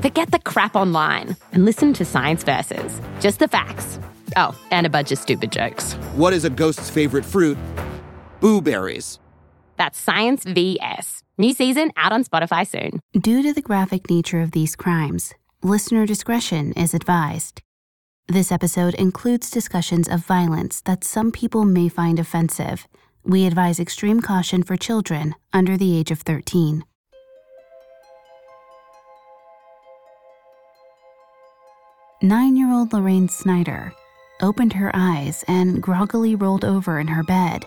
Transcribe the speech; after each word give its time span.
Forget 0.00 0.30
the 0.30 0.38
crap 0.38 0.76
online 0.76 1.36
and 1.50 1.64
listen 1.64 1.92
to 1.94 2.04
Science 2.04 2.44
Versus. 2.44 3.00
Just 3.18 3.40
the 3.40 3.48
facts. 3.48 3.98
Oh, 4.36 4.56
and 4.70 4.86
a 4.86 4.90
bunch 4.90 5.10
of 5.10 5.18
stupid 5.18 5.50
jokes. 5.50 5.94
What 6.14 6.32
is 6.32 6.44
a 6.44 6.50
ghost's 6.50 6.88
favorite 6.88 7.24
fruit? 7.24 7.58
Blueberries. 8.38 9.18
That's 9.76 9.98
Science 9.98 10.44
VS. 10.44 11.24
New 11.36 11.52
season 11.52 11.90
out 11.96 12.12
on 12.12 12.22
Spotify 12.22 12.64
soon. 12.64 13.00
Due 13.12 13.42
to 13.42 13.52
the 13.52 13.60
graphic 13.60 14.08
nature 14.08 14.40
of 14.40 14.52
these 14.52 14.76
crimes, 14.76 15.34
listener 15.64 16.06
discretion 16.06 16.72
is 16.74 16.94
advised. 16.94 17.60
This 18.28 18.52
episode 18.52 18.94
includes 18.94 19.50
discussions 19.50 20.06
of 20.08 20.24
violence 20.24 20.80
that 20.82 21.02
some 21.02 21.32
people 21.32 21.64
may 21.64 21.88
find 21.88 22.20
offensive. 22.20 22.86
We 23.24 23.46
advise 23.46 23.80
extreme 23.80 24.20
caution 24.20 24.62
for 24.62 24.76
children 24.76 25.34
under 25.52 25.76
the 25.76 25.98
age 25.98 26.12
of 26.12 26.20
13. 26.20 26.84
Nine 32.20 32.56
year 32.56 32.72
old 32.72 32.92
Lorraine 32.92 33.28
Snyder 33.28 33.92
opened 34.40 34.72
her 34.72 34.90
eyes 34.92 35.44
and 35.46 35.80
groggily 35.80 36.34
rolled 36.34 36.64
over 36.64 36.98
in 36.98 37.06
her 37.06 37.22
bed. 37.22 37.64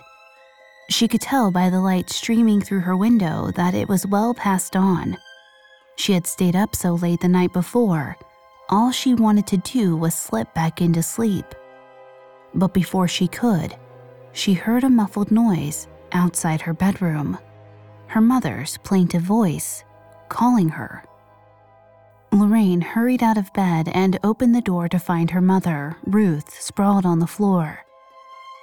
She 0.90 1.08
could 1.08 1.22
tell 1.22 1.50
by 1.50 1.70
the 1.70 1.80
light 1.80 2.10
streaming 2.10 2.60
through 2.60 2.80
her 2.80 2.94
window 2.94 3.50
that 3.52 3.72
it 3.72 3.88
was 3.88 4.06
well 4.06 4.34
past 4.34 4.74
dawn. 4.74 5.16
She 5.96 6.12
had 6.12 6.26
stayed 6.26 6.54
up 6.54 6.76
so 6.76 6.96
late 6.96 7.20
the 7.20 7.28
night 7.28 7.54
before, 7.54 8.18
all 8.68 8.90
she 8.90 9.14
wanted 9.14 9.46
to 9.46 9.56
do 9.56 9.96
was 9.96 10.14
slip 10.14 10.52
back 10.52 10.82
into 10.82 11.02
sleep. 11.02 11.46
But 12.54 12.74
before 12.74 13.08
she 13.08 13.28
could, 13.28 13.74
she 14.34 14.52
heard 14.52 14.84
a 14.84 14.90
muffled 14.90 15.30
noise 15.30 15.88
outside 16.12 16.60
her 16.60 16.74
bedroom. 16.74 17.38
Her 18.08 18.20
mother's 18.20 18.76
plaintive 18.84 19.22
voice 19.22 19.82
calling 20.28 20.68
her. 20.68 21.04
Lorraine 22.34 22.80
hurried 22.80 23.22
out 23.22 23.36
of 23.36 23.52
bed 23.52 23.90
and 23.92 24.18
opened 24.24 24.54
the 24.54 24.62
door 24.62 24.88
to 24.88 24.98
find 24.98 25.30
her 25.30 25.42
mother, 25.42 25.98
Ruth, 26.04 26.58
sprawled 26.58 27.04
on 27.04 27.18
the 27.18 27.26
floor. 27.26 27.84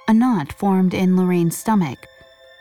A 0.08 0.12
knot 0.12 0.52
formed 0.52 0.92
in 0.92 1.16
Lorraine's 1.16 1.56
stomach. 1.56 1.98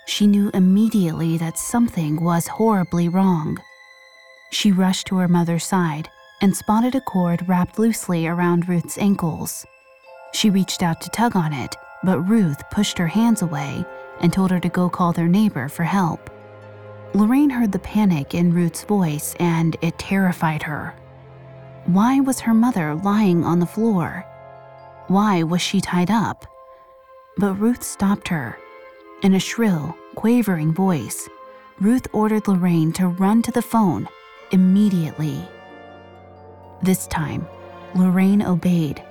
She 0.05 0.27
knew 0.27 0.51
immediately 0.53 1.35
that 1.39 1.57
something 1.57 2.23
was 2.23 2.45
horribly 2.45 3.09
wrong. 3.09 3.57
She 4.51 4.71
rushed 4.71 5.07
to 5.07 5.16
her 5.17 5.27
mother's 5.27 5.63
side 5.63 6.09
and 6.41 6.55
spotted 6.55 6.93
a 6.93 7.01
cord 7.01 7.49
wrapped 7.49 7.79
loosely 7.79 8.27
around 8.27 8.69
Ruth's 8.69 8.99
ankles. 8.99 9.66
She 10.33 10.51
reached 10.51 10.83
out 10.83 11.01
to 11.01 11.09
tug 11.09 11.35
on 11.35 11.53
it, 11.53 11.75
but 12.03 12.22
Ruth 12.22 12.61
pushed 12.69 13.00
her 13.00 13.07
hands 13.07 13.41
away 13.41 13.84
and 14.22 14.31
told 14.31 14.51
her 14.51 14.59
to 14.59 14.69
go 14.69 14.91
call 14.91 15.11
their 15.11 15.28
neighbor 15.28 15.69
for 15.69 15.85
help. 15.85 16.29
Lorraine 17.16 17.50
heard 17.50 17.72
the 17.72 17.79
panic 17.79 18.35
in 18.35 18.53
Ruth's 18.53 18.84
voice 18.84 19.35
and 19.39 19.75
it 19.81 19.97
terrified 19.97 20.61
her. 20.61 20.94
Why 21.89 22.19
was 22.19 22.41
her 22.41 22.53
mother 22.53 22.94
lying 22.94 23.44
on 23.44 23.57
the 23.57 23.66
floor? 23.66 24.23
Why 25.07 25.41
was 25.41 25.59
she 25.59 25.81
tied 25.81 26.11
up? 26.11 26.45
But 27.38 27.55
Ruth 27.55 27.81
stopped 27.81 28.27
her. 28.27 28.59
In 29.23 29.33
a 29.33 29.39
shrill, 29.39 29.97
quavering 30.13 30.72
voice, 30.72 31.28
Ruth 31.79 32.05
ordered 32.13 32.47
Lorraine 32.47 32.94
to 32.94 33.07
run 33.07 33.41
to 33.41 33.51
the 33.51 33.63
phone 33.63 34.07
immediately. 34.51 35.41
This 36.83 37.07
time, 37.07 37.47
Lorraine 37.95 38.44
obeyed. 38.44 39.01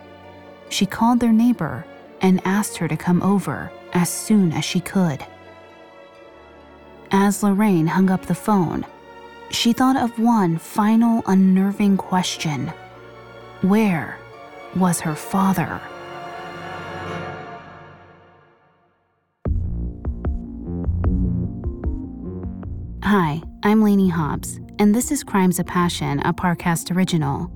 She 0.68 0.86
called 0.86 1.18
their 1.18 1.32
neighbor 1.32 1.84
and 2.20 2.40
asked 2.44 2.76
her 2.76 2.86
to 2.86 2.96
come 2.96 3.24
over 3.24 3.72
as 3.92 4.08
soon 4.08 4.52
as 4.52 4.64
she 4.64 4.78
could. 4.78 5.26
As 7.10 7.42
Lorraine 7.42 7.88
hung 7.88 8.08
up 8.08 8.26
the 8.26 8.36
phone, 8.36 8.86
she 9.50 9.72
thought 9.72 9.96
of 9.96 10.18
one 10.18 10.58
final 10.58 11.22
unnerving 11.26 11.96
question 11.96 12.72
Where 13.62 14.18
was 14.76 15.00
her 15.00 15.14
father? 15.14 15.80
Hi, 23.02 23.40
I'm 23.62 23.82
Lainey 23.82 24.08
Hobbs, 24.08 24.60
and 24.78 24.94
this 24.94 25.10
is 25.10 25.24
Crimes 25.24 25.58
of 25.58 25.66
Passion, 25.66 26.20
a 26.20 26.32
Parcast 26.32 26.94
original. 26.94 27.50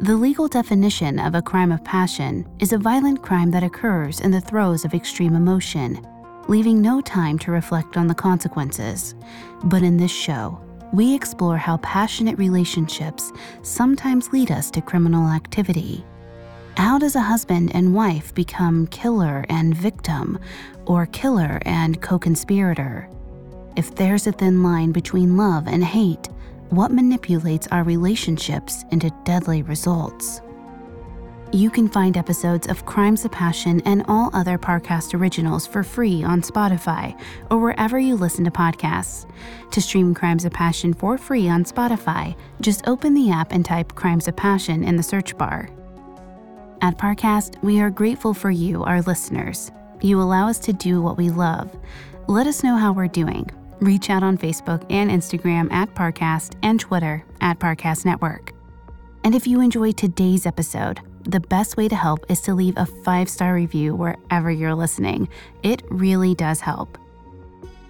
The 0.00 0.16
legal 0.16 0.48
definition 0.48 1.18
of 1.18 1.34
a 1.34 1.42
crime 1.42 1.70
of 1.70 1.84
passion 1.84 2.46
is 2.60 2.72
a 2.72 2.78
violent 2.78 3.22
crime 3.22 3.50
that 3.50 3.62
occurs 3.62 4.20
in 4.20 4.30
the 4.30 4.40
throes 4.40 4.84
of 4.84 4.94
extreme 4.94 5.34
emotion, 5.34 6.06
leaving 6.48 6.80
no 6.80 7.00
time 7.00 7.38
to 7.40 7.50
reflect 7.50 7.96
on 7.96 8.06
the 8.06 8.14
consequences. 8.14 9.14
But 9.64 9.82
in 9.82 9.96
this 9.96 10.10
show, 10.10 10.65
we 10.92 11.14
explore 11.14 11.56
how 11.56 11.78
passionate 11.78 12.38
relationships 12.38 13.32
sometimes 13.62 14.32
lead 14.32 14.50
us 14.50 14.70
to 14.72 14.80
criminal 14.80 15.28
activity. 15.28 16.04
How 16.76 16.98
does 16.98 17.16
a 17.16 17.20
husband 17.20 17.74
and 17.74 17.94
wife 17.94 18.34
become 18.34 18.86
killer 18.88 19.44
and 19.48 19.76
victim, 19.76 20.38
or 20.84 21.06
killer 21.06 21.60
and 21.64 22.00
co 22.02 22.18
conspirator? 22.18 23.08
If 23.76 23.94
there's 23.94 24.26
a 24.26 24.32
thin 24.32 24.62
line 24.62 24.92
between 24.92 25.36
love 25.36 25.68
and 25.68 25.84
hate, 25.84 26.28
what 26.70 26.90
manipulates 26.90 27.68
our 27.68 27.82
relationships 27.82 28.84
into 28.90 29.10
deadly 29.24 29.62
results? 29.62 30.40
You 31.52 31.70
can 31.70 31.88
find 31.88 32.16
episodes 32.16 32.66
of 32.66 32.84
Crimes 32.84 33.24
of 33.24 33.30
Passion 33.30 33.80
and 33.84 34.04
all 34.08 34.30
other 34.34 34.58
Parcast 34.58 35.18
originals 35.18 35.64
for 35.64 35.84
free 35.84 36.24
on 36.24 36.42
Spotify 36.42 37.18
or 37.50 37.58
wherever 37.58 38.00
you 38.00 38.16
listen 38.16 38.44
to 38.44 38.50
podcasts. 38.50 39.30
To 39.70 39.80
stream 39.80 40.12
Crimes 40.12 40.44
of 40.44 40.52
Passion 40.52 40.92
for 40.92 41.16
free 41.16 41.48
on 41.48 41.64
Spotify, 41.64 42.36
just 42.60 42.86
open 42.88 43.14
the 43.14 43.30
app 43.30 43.52
and 43.52 43.64
type 43.64 43.94
Crimes 43.94 44.26
of 44.26 44.34
Passion 44.34 44.82
in 44.82 44.96
the 44.96 45.04
search 45.04 45.38
bar. 45.38 45.70
At 46.82 46.98
Parcast, 46.98 47.62
we 47.62 47.80
are 47.80 47.90
grateful 47.90 48.34
for 48.34 48.50
you, 48.50 48.82
our 48.82 49.00
listeners. 49.02 49.70
You 50.00 50.20
allow 50.20 50.48
us 50.48 50.58
to 50.60 50.72
do 50.72 51.00
what 51.00 51.16
we 51.16 51.30
love. 51.30 51.74
Let 52.26 52.48
us 52.48 52.64
know 52.64 52.76
how 52.76 52.92
we're 52.92 53.06
doing. 53.06 53.48
Reach 53.80 54.10
out 54.10 54.24
on 54.24 54.36
Facebook 54.36 54.84
and 54.90 55.10
Instagram 55.10 55.70
at 55.72 55.94
Parcast 55.94 56.56
and 56.62 56.80
Twitter 56.80 57.24
at 57.40 57.60
Parcast 57.60 58.04
Network. 58.04 58.52
And 59.22 59.34
if 59.34 59.46
you 59.46 59.60
enjoyed 59.60 59.96
today's 59.96 60.44
episode, 60.44 61.00
the 61.26 61.40
best 61.40 61.76
way 61.76 61.88
to 61.88 61.96
help 61.96 62.24
is 62.30 62.40
to 62.42 62.54
leave 62.54 62.76
a 62.76 62.86
five 62.86 63.28
star 63.28 63.54
review 63.54 63.94
wherever 63.94 64.50
you're 64.50 64.74
listening. 64.74 65.28
It 65.62 65.82
really 65.90 66.34
does 66.34 66.60
help. 66.60 66.98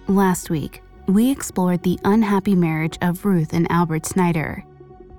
Last 0.07 0.49
week, 0.49 0.81
we 1.07 1.31
explored 1.31 1.83
the 1.83 1.99
unhappy 2.03 2.55
marriage 2.55 2.97
of 3.01 3.25
Ruth 3.25 3.53
and 3.53 3.71
Albert 3.71 4.05
Snyder. 4.05 4.65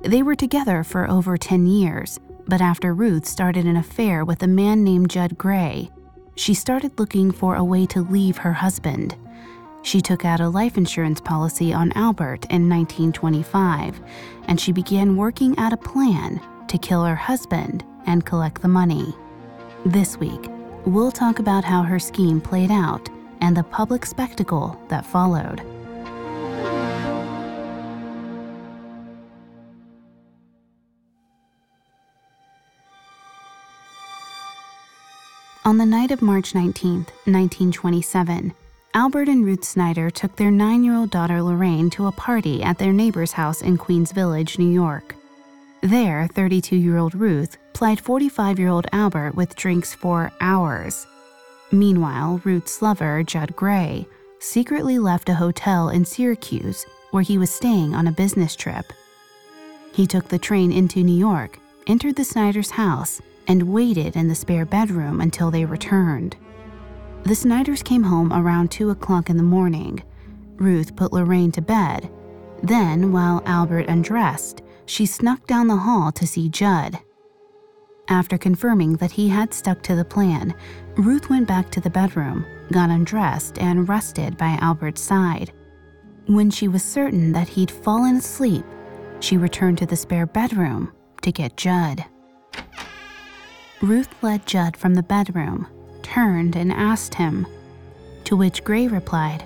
They 0.03 0.23
were 0.23 0.35
together 0.35 0.83
for 0.83 1.09
over 1.09 1.37
10 1.37 1.67
years, 1.67 2.19
but 2.47 2.61
after 2.61 2.95
Ruth 2.95 3.27
started 3.27 3.67
an 3.67 3.77
affair 3.77 4.25
with 4.25 4.43
a 4.43 4.49
man 4.49 4.83
named 4.85 5.11
Judd 5.11 5.39
Gray, 5.39 5.91
she 6.35 6.55
started 6.55 6.99
looking 6.99 7.31
for 7.31 7.57
a 7.57 7.65
way 7.65 7.87
to 7.87 8.03
leave 8.03 8.39
her 8.39 8.53
husband. 8.53 9.17
She 9.83 10.01
took 10.01 10.25
out 10.25 10.41
a 10.41 10.49
life 10.49 10.77
insurance 10.77 11.21
policy 11.21 11.73
on 11.73 11.93
Albert 11.93 12.47
in 12.51 12.69
1925, 12.69 14.01
and 14.47 14.61
she 14.61 14.73
began 14.73 15.17
working 15.17 15.57
out 15.59 15.73
a 15.73 15.77
plan 15.77 16.41
to 16.69 16.79
kill 16.79 17.05
her 17.05 17.17
husband 17.17 17.85
and 18.09 18.27
collect 18.27 18.61
the 18.63 18.69
money. 18.69 19.15
This 19.87 20.17
week, 20.19 20.51
we'll 20.85 21.13
talk 21.13 21.39
about 21.39 21.63
how 21.63 21.83
her 21.83 22.01
scheme 22.01 22.41
played 22.41 22.73
out 22.73 23.09
and 23.41 23.57
the 23.57 23.63
public 23.63 24.05
spectacle 24.05 24.81
that 24.89 25.07
followed. 25.07 25.61
On 35.65 35.77
the 35.77 35.85
night 35.85 36.11
of 36.11 36.23
March 36.23 36.55
19, 36.55 36.95
1927, 37.27 38.55
Albert 38.95 39.29
and 39.29 39.45
Ruth 39.45 39.65
Snyder 39.65 40.09
took 40.09 40.35
their 40.37 40.51
nine 40.51 40.83
year 40.83 40.95
old 40.95 41.11
daughter 41.11 41.43
Lorraine 41.43 41.91
to 41.91 42.07
a 42.07 42.13
party 42.13 42.63
at 42.63 42.79
their 42.79 42.93
neighbor's 42.93 43.33
house 43.33 43.61
in 43.61 43.77
Queens 43.77 44.11
Village, 44.13 44.59
New 44.59 44.71
York. 44.71 45.15
There, 45.83 46.27
32 46.33 46.75
year 46.75 46.97
old 46.97 47.15
Ruth 47.15 47.59
plied 47.79 48.01
45 48.01 48.59
year 48.59 48.71
old 48.71 48.89
Albert 48.91 49.37
with 49.37 49.55
drinks 49.55 49.95
for 49.95 50.33
hours. 50.41 51.07
Meanwhile, 51.71 52.41
Ruth's 52.43 52.83
lover, 52.83 53.23
Judd 53.23 53.55
Gray, 53.55 54.05
secretly 54.41 54.99
left 54.99 55.29
a 55.29 55.35
hotel 55.35 55.89
in 55.91 56.05
Syracuse 56.05 56.85
where 57.13 57.23
he 57.23 57.39
was 57.39 57.51
staying 57.51 57.95
on 57.95 58.09
a 58.09 58.13
business 58.13 58.57
trip. 58.57 58.93
He 59.93 60.09
took 60.09 60.27
the 60.27 60.41
train 60.41 60.73
into 60.73 61.05
New 61.05 61.17
York, 61.17 61.61
entered 61.87 62.17
the 62.17 62.25
Snyders' 62.25 62.73
house, 62.73 63.23
and 63.47 63.73
waited 63.73 64.17
in 64.17 64.27
the 64.27 64.35
spare 64.35 64.67
bedroom 64.67 65.21
until 65.21 65.53
they 65.53 65.65
returned. 65.65 66.37
The 67.23 67.37
Snyders 67.37 67.85
came 67.85 68.03
home 68.03 68.33
around 68.33 68.73
2 68.73 68.91
o'clock 68.91 69.31
in 69.31 69.37
the 69.37 69.45
morning. 69.45 70.03
Ruth 70.57 70.97
put 70.97 71.13
Lorraine 71.13 71.53
to 71.53 71.63
bed. 71.63 72.11
Then, 72.61 73.13
while 73.13 73.41
Albert 73.47 73.87
undressed, 73.87 74.63
she 74.87 75.07
snuck 75.07 75.47
down 75.47 75.69
the 75.69 75.77
hall 75.77 76.11
to 76.11 76.27
see 76.27 76.49
Judd. 76.49 76.99
After 78.09 78.39
confirming 78.39 78.95
that 78.97 79.11
he 79.11 79.29
had 79.29 79.53
stuck 79.53 79.83
to 79.83 79.95
the 79.95 80.05
plan, 80.05 80.55
Ruth 80.97 81.29
went 81.29 81.47
back 81.47 81.71
to 81.71 81.81
the 81.81 81.91
bedroom, 81.91 82.47
got 82.73 82.91
undressed, 82.91 83.59
and 83.59 83.89
rested 83.89 84.39
by 84.39 84.59
Albert's 84.61 85.03
side. 85.03 85.53
When 86.27 86.51
she 86.51 86.69
was 86.69 86.83
certain 86.83 87.33
that 87.33 87.49
he'd 87.49 87.71
fallen 87.71 88.17
asleep, 88.17 88.65
she 89.21 89.37
returned 89.37 89.79
to 89.79 89.87
the 89.87 89.97
spare 89.97 90.27
bedroom 90.27 90.93
to 91.23 91.33
get 91.33 91.57
Judd. 91.57 92.05
Ruth 93.83 94.09
led 94.23 94.47
Judd 94.47 94.77
from 94.77 94.95
the 94.95 95.03
bedroom, 95.03 95.67
turned, 96.03 96.57
and 96.57 96.73
asked 96.73 97.15
him, 97.15 97.47
to 98.25 98.37
which 98.37 98.65
Gray 98.65 98.89
replied, 98.89 99.45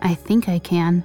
I 0.00 0.14
think 0.14 0.48
I 0.48 0.58
can. 0.58 1.04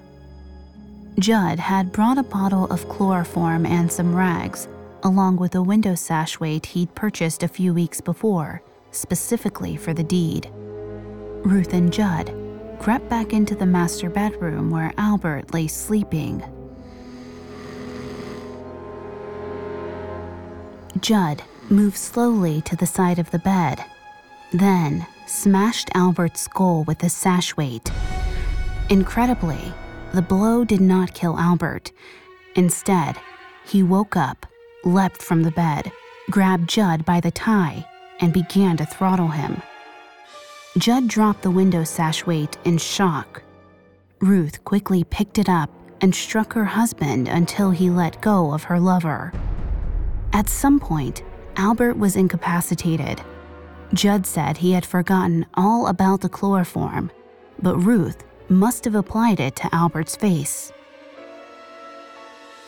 Judd 1.20 1.60
had 1.60 1.92
brought 1.92 2.18
a 2.18 2.24
bottle 2.24 2.66
of 2.66 2.88
chloroform 2.90 3.66
and 3.66 3.92
some 3.92 4.16
rags, 4.16 4.68
along 5.04 5.36
with 5.36 5.56
a 5.56 5.62
window 5.62 5.96
sash 5.96 6.40
weight 6.40 6.66
he'd 6.68 6.96
purchased 6.96 7.44
a 7.44 7.48
few 7.48 7.74
weeks 7.74 8.02
before, 8.02 8.62
specifically 8.92 9.76
for 9.76 9.94
the 9.94 10.04
deed. 10.04 10.50
Ruth 11.44 11.74
and 11.74 11.92
Judd 11.92 12.34
crept 12.80 13.10
back 13.10 13.34
into 13.34 13.56
the 13.56 13.66
master 13.66 14.10
bedroom 14.10 14.70
where 14.70 14.94
Albert 14.98 15.54
lay 15.54 15.68
sleeping. 15.68 16.44
Judd 21.00 21.44
moved 21.70 21.98
slowly 21.98 22.62
to 22.62 22.76
the 22.76 22.86
side 22.86 23.20
of 23.20 23.30
the 23.32 23.40
bed, 23.40 23.84
then 24.52 25.06
smashed 25.26 25.90
Albert's 25.96 26.42
skull 26.42 26.84
with 26.86 27.00
the 27.00 27.10
sash 27.10 27.58
weight. 27.58 27.92
Incredibly, 28.90 29.74
the 30.14 30.22
blow 30.22 30.64
did 30.64 30.82
not 30.82 31.14
kill 31.14 31.38
Albert. 31.40 31.92
Instead, 32.56 33.18
he 33.66 33.82
woke 33.82 34.16
up, 34.16 34.46
leapt 34.84 35.22
from 35.22 35.44
the 35.44 35.52
bed, 35.52 35.92
grabbed 36.30 36.70
Judd 36.70 37.06
by 37.06 37.20
the 37.20 37.32
tie, 37.32 37.86
and 38.20 38.34
began 38.34 38.78
to 38.78 38.86
throttle 38.86 39.28
him. 39.28 39.62
Judd 40.78 41.08
dropped 41.08 41.42
the 41.42 41.52
window 41.52 41.84
sash 41.84 42.26
weight 42.26 42.58
in 42.64 42.78
shock. 42.78 43.44
Ruth 44.22 44.64
quickly 44.64 45.04
picked 45.04 45.38
it 45.38 45.50
up 45.50 45.70
and 46.02 46.14
struck 46.14 46.54
her 46.54 46.66
husband 46.66 47.28
until 47.28 47.72
he 47.72 47.90
let 47.90 48.22
go 48.22 48.54
of 48.54 48.64
her 48.64 48.80
lover. 48.80 49.32
At 50.34 50.50
some 50.50 50.80
point, 50.80 51.24
Albert 51.56 51.98
was 51.98 52.16
incapacitated. 52.16 53.22
Judd 53.94 54.26
said 54.26 54.58
he 54.58 54.72
had 54.72 54.86
forgotten 54.86 55.46
all 55.54 55.88
about 55.88 56.22
the 56.22 56.30
chloroform, 56.30 57.12
but 57.62 57.78
Ruth 57.78 58.24
must 58.50 58.86
have 58.86 58.96
applied 58.96 59.40
it 59.40 59.56
to 59.58 59.76
Albert's 59.76 60.16
face. 60.16 60.74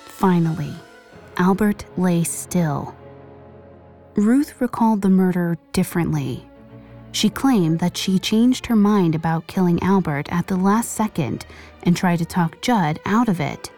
Finally, 0.06 0.74
Albert 1.38 1.86
lay 1.98 2.24
still. 2.24 2.96
Ruth 4.16 4.60
recalled 4.62 5.02
the 5.02 5.10
murder 5.10 5.58
differently. 5.74 6.48
She 7.12 7.30
claimed 7.30 7.80
that 7.80 7.98
she 7.98 8.20
changed 8.20 8.66
her 8.66 8.76
mind 8.76 9.16
about 9.16 9.48
killing 9.48 9.82
Albert 9.82 10.28
at 10.32 10.48
the 10.48 10.58
last 10.58 10.92
second 10.92 11.46
and 11.84 11.96
tried 11.96 12.20
to 12.20 12.26
talk 12.26 12.62
Judd 12.62 13.00
out 13.06 13.30
of 13.30 13.40
it. 13.40 13.72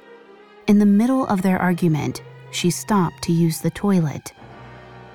In 0.68 0.80
the 0.80 0.86
middle 0.86 1.26
of 1.28 1.42
their 1.42 1.60
argument, 1.60 2.22
she 2.52 2.70
stopped 2.70 3.22
to 3.24 3.32
use 3.32 3.60
the 3.60 3.70
toilet. 3.70 4.34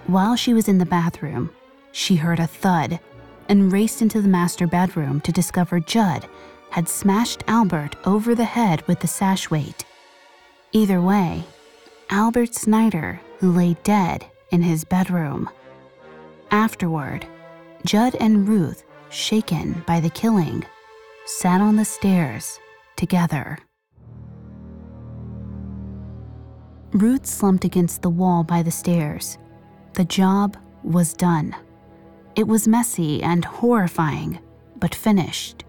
While 0.06 0.36
she 0.36 0.54
was 0.54 0.68
in 0.68 0.78
the 0.78 0.86
bathroom, 0.86 1.50
she 1.92 2.16
heard 2.16 2.40
a 2.40 2.46
thud 2.46 3.00
and 3.48 3.72
raced 3.72 4.02
into 4.02 4.20
the 4.20 4.28
master 4.28 4.66
bedroom 4.66 5.20
to 5.22 5.32
discover 5.32 5.80
Judd 5.80 6.26
had 6.70 6.88
smashed 6.88 7.44
Albert 7.46 7.96
over 8.06 8.34
the 8.34 8.44
head 8.44 8.86
with 8.88 9.00
the 9.00 9.06
sash 9.06 9.50
weight. 9.50 9.84
Either 10.72 11.00
way, 11.00 11.44
Albert 12.12 12.54
Snyder 12.54 13.18
who 13.38 13.52
lay 13.52 13.74
dead 13.84 14.26
in 14.50 14.60
his 14.60 14.84
bedroom. 14.84 15.48
Afterward, 16.50 17.24
Judd 17.86 18.16
and 18.20 18.46
Ruth, 18.46 18.84
shaken 19.08 19.82
by 19.86 19.98
the 19.98 20.10
killing, 20.10 20.62
sat 21.24 21.62
on 21.62 21.76
the 21.76 21.86
stairs 21.86 22.60
together. 22.96 23.58
Ruth 26.92 27.24
slumped 27.24 27.64
against 27.64 28.02
the 28.02 28.10
wall 28.10 28.44
by 28.44 28.62
the 28.62 28.70
stairs. 28.70 29.38
The 29.94 30.04
job 30.04 30.58
was 30.84 31.14
done. 31.14 31.56
It 32.36 32.46
was 32.46 32.68
messy 32.68 33.22
and 33.22 33.42
horrifying, 33.42 34.38
but 34.76 34.94
finished. 34.94 35.64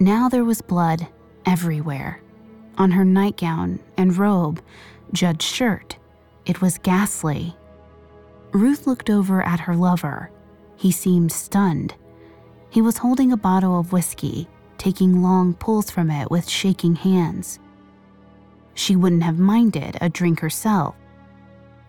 Now 0.00 0.28
there 0.28 0.44
was 0.44 0.60
blood 0.60 1.06
everywhere. 1.46 2.20
On 2.78 2.90
her 2.90 3.04
nightgown 3.04 3.78
and 3.96 4.16
robe, 4.16 4.60
Judd's 5.12 5.44
shirt, 5.44 5.96
it 6.46 6.60
was 6.60 6.78
ghastly. 6.78 7.54
Ruth 8.52 8.86
looked 8.86 9.10
over 9.10 9.42
at 9.42 9.60
her 9.60 9.76
lover. 9.76 10.30
He 10.76 10.90
seemed 10.90 11.32
stunned. 11.32 11.94
He 12.70 12.80
was 12.80 12.98
holding 12.98 13.32
a 13.32 13.36
bottle 13.36 13.78
of 13.78 13.92
whiskey, 13.92 14.48
taking 14.78 15.22
long 15.22 15.54
pulls 15.54 15.90
from 15.90 16.10
it 16.10 16.30
with 16.30 16.48
shaking 16.48 16.96
hands. 16.96 17.58
She 18.74 18.96
wouldn't 18.96 19.22
have 19.22 19.38
minded 19.38 19.98
a 20.00 20.08
drink 20.08 20.40
herself. 20.40 20.94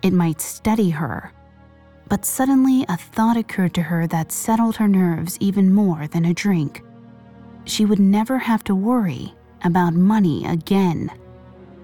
It 0.02 0.12
might 0.14 0.42
steady 0.42 0.90
her. 0.90 1.31
But 2.10 2.26
suddenly, 2.26 2.86
a 2.90 2.98
thought 2.98 3.38
occurred 3.38 3.74
to 3.76 3.84
her 3.84 4.06
that 4.08 4.31
settled 4.34 4.76
her 4.76 4.88
nerves 4.88 5.38
even 5.40 5.74
more 5.74 6.08
than 6.08 6.26
a 6.26 6.34
drink. 6.34 6.84
She 7.66 7.86
would 7.86 8.00
never 8.00 8.38
have 8.38 8.64
to 8.66 8.76
worry 8.76 9.34
about 9.64 9.94
money 9.94 10.46
again. 10.46 11.10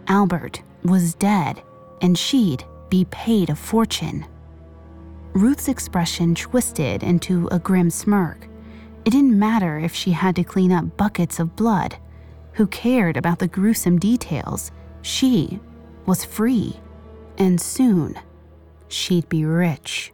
Albert 0.08 0.62
was 0.84 1.14
dead, 1.16 1.62
and 2.02 2.18
she'd 2.18 2.64
be 2.90 3.06
paid 3.06 3.50
a 3.50 3.56
fortune. 3.56 4.26
Ruth's 5.34 5.68
expression 5.68 6.36
twisted 6.36 7.04
into 7.04 7.48
a 7.52 7.60
grim 7.60 7.90
smirk. 7.90 8.48
It 9.06 9.12
didn't 9.12 9.38
matter 9.38 9.78
if 9.78 9.94
she 9.94 10.12
had 10.12 10.36
to 10.36 10.44
clean 10.44 10.72
up 10.72 10.98
buckets 10.98 11.40
of 11.40 11.56
blood. 11.56 11.98
Who 12.54 12.68
cared 12.68 13.18
about 13.18 13.40
the 13.40 13.48
gruesome 13.48 14.00
details? 14.00 14.72
She 15.02 15.60
was 16.06 16.26
free, 16.26 16.80
and 17.38 17.60
soon 17.60 18.16
she'd 18.88 19.30
be 19.30 19.46
rich. 19.46 20.12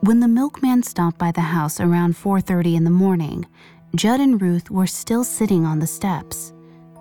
When 0.00 0.20
the 0.20 0.28
milkman 0.28 0.82
stopped 0.82 1.18
by 1.18 1.32
the 1.32 1.40
house 1.40 1.80
around 1.80 2.16
4:30 2.16 2.76
in 2.76 2.84
the 2.84 2.90
morning, 2.90 3.46
Judd 3.94 4.20
and 4.20 4.40
Ruth 4.40 4.70
were 4.70 4.86
still 4.86 5.24
sitting 5.24 5.64
on 5.64 5.78
the 5.78 5.86
steps. 5.86 6.53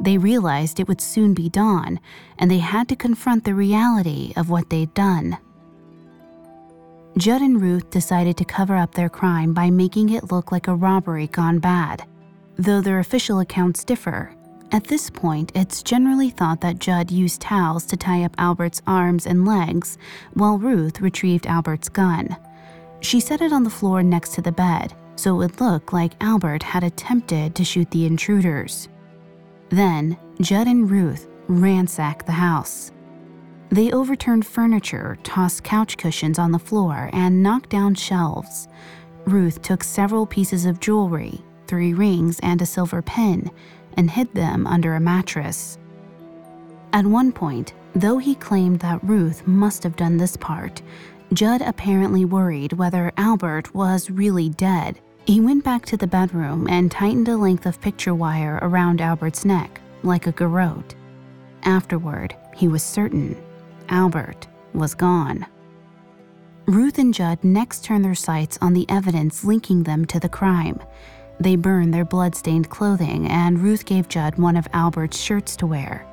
They 0.04 0.18
realized 0.18 0.80
it 0.80 0.88
would 0.90 1.00
soon 1.00 1.34
be 1.34 1.48
dawn, 1.48 1.98
and 2.38 2.52
they 2.52 2.58
had 2.58 2.90
to 2.90 2.96
confront 2.96 3.46
the 3.46 3.56
reality 3.56 4.34
of 4.36 4.50
what 4.50 4.70
they'd 4.70 4.94
done. 4.94 5.38
Judd 7.18 7.42
and 7.42 7.62
Ruth 7.62 7.90
decided 7.90 8.36
to 8.38 8.46
cover 8.46 8.76
up 8.76 8.96
their 8.96 9.08
crime 9.08 9.54
by 9.54 9.70
making 9.70 10.10
it 10.10 10.30
look 10.30 10.52
like 10.52 10.68
a 10.68 10.76
robbery 10.76 11.28
gone 11.28 11.60
bad. 11.60 12.04
Though 12.58 12.82
their 12.82 13.00
official 13.00 13.40
accounts 13.40 13.86
differ, 13.86 14.36
at 14.74 14.84
this 14.86 15.10
point, 15.10 15.54
it's 15.56 15.84
generally 15.84 16.32
thought 16.32 16.60
that 16.62 16.80
Judd 16.80 17.10
used 17.10 17.40
towels 17.40 17.86
to 17.86 17.96
tie 17.96 18.24
up 18.24 18.36
Albert's 18.38 18.82
arms 18.86 19.26
and 19.26 19.46
legs, 19.46 19.98
while 20.34 20.58
Ruth 20.58 21.00
retrieved 21.00 21.48
Albert's 21.48 21.88
gun. 21.88 22.36
She 23.00 23.22
set 23.22 23.42
it 23.42 23.54
on 23.54 23.64
the 23.64 23.70
floor 23.70 24.04
next 24.04 24.34
to 24.34 24.42
the 24.42 24.52
bed, 24.52 24.94
so 25.16 25.36
it 25.36 25.38
would 25.38 25.62
look 25.62 25.94
like 25.94 26.22
Albert 26.22 26.64
had 26.64 26.84
attempted 26.84 27.56
to 27.56 27.64
shoot 27.64 27.90
the 27.92 28.06
intruders. 28.06 28.90
Then, 29.74 30.20
Judd 30.40 30.68
and 30.68 30.88
Ruth 30.88 31.28
ransacked 31.48 32.28
the 32.28 32.34
house. 32.34 32.92
They 33.70 33.92
overturned 33.92 34.46
furniture, 34.46 35.18
tossed 35.24 35.64
couch 35.64 35.98
cushions 35.98 36.38
on 36.38 36.52
the 36.52 36.60
floor, 36.60 37.10
and 37.12 37.42
knocked 37.42 37.72
down 37.72 37.96
shelves. 37.96 38.68
Ruth 39.26 39.64
took 39.64 39.84
several 39.84 40.28
pieces 40.28 40.68
of 40.68 40.80
jewelry, 40.80 41.42
three 41.66 41.96
rings, 41.96 42.40
and 42.42 42.62
a 42.62 42.68
silver 42.68 43.02
pin, 43.02 43.50
and 43.98 44.12
hid 44.12 44.32
them 44.36 44.68
under 44.68 44.94
a 44.94 45.00
mattress. 45.00 45.80
At 46.94 47.08
one 47.08 47.32
point, 47.32 47.74
though 47.96 48.20
he 48.20 48.36
claimed 48.36 48.80
that 48.82 49.04
Ruth 49.04 49.48
must 49.48 49.82
have 49.82 49.96
done 49.96 50.18
this 50.18 50.38
part, 50.38 50.84
Judd 51.34 51.64
apparently 51.64 52.26
worried 52.26 52.74
whether 52.74 53.12
Albert 53.18 53.74
was 53.74 54.12
really 54.12 54.50
dead 54.50 55.00
He 55.26 55.40
went 55.40 55.64
back 55.64 55.86
to 55.86 55.98
the 55.98 56.08
bedroom 56.08 56.68
and 56.70 56.92
tightened 56.92 57.30
a 57.30 57.38
length 57.38 57.66
of 57.66 57.80
picture 57.80 58.14
wire 58.14 58.60
around 58.62 59.00
Albert's 59.00 59.46
neck, 59.46 59.80
like 60.04 60.28
a 60.28 60.34
garrote. 60.34 60.96
Afterward, 61.64 62.36
he 62.56 62.68
was 62.68 62.84
certain 62.84 63.42
Albert 63.88 64.48
was 64.74 64.94
gone. 64.94 65.46
Ruth 66.66 66.98
and 66.98 67.14
Judd 67.14 67.42
next 67.44 67.86
turned 67.86 68.04
their 68.04 68.16
sights 68.16 68.58
on 68.62 68.74
the 68.74 68.86
evidence 68.90 69.46
linking 69.46 69.84
them 69.84 70.06
to 70.06 70.20
the 70.20 70.30
crime. 70.30 70.80
They 71.40 71.56
burned 71.56 71.94
their 71.94 72.06
blood-stained 72.06 72.70
clothing, 72.70 73.28
and 73.28 73.60
Ruth 73.60 73.86
gave 73.86 74.10
Judd 74.10 74.38
one 74.38 74.58
of 74.58 74.68
Albert's 74.74 75.20
shirts 75.20 75.56
to 75.58 75.68
wear. 75.68 76.06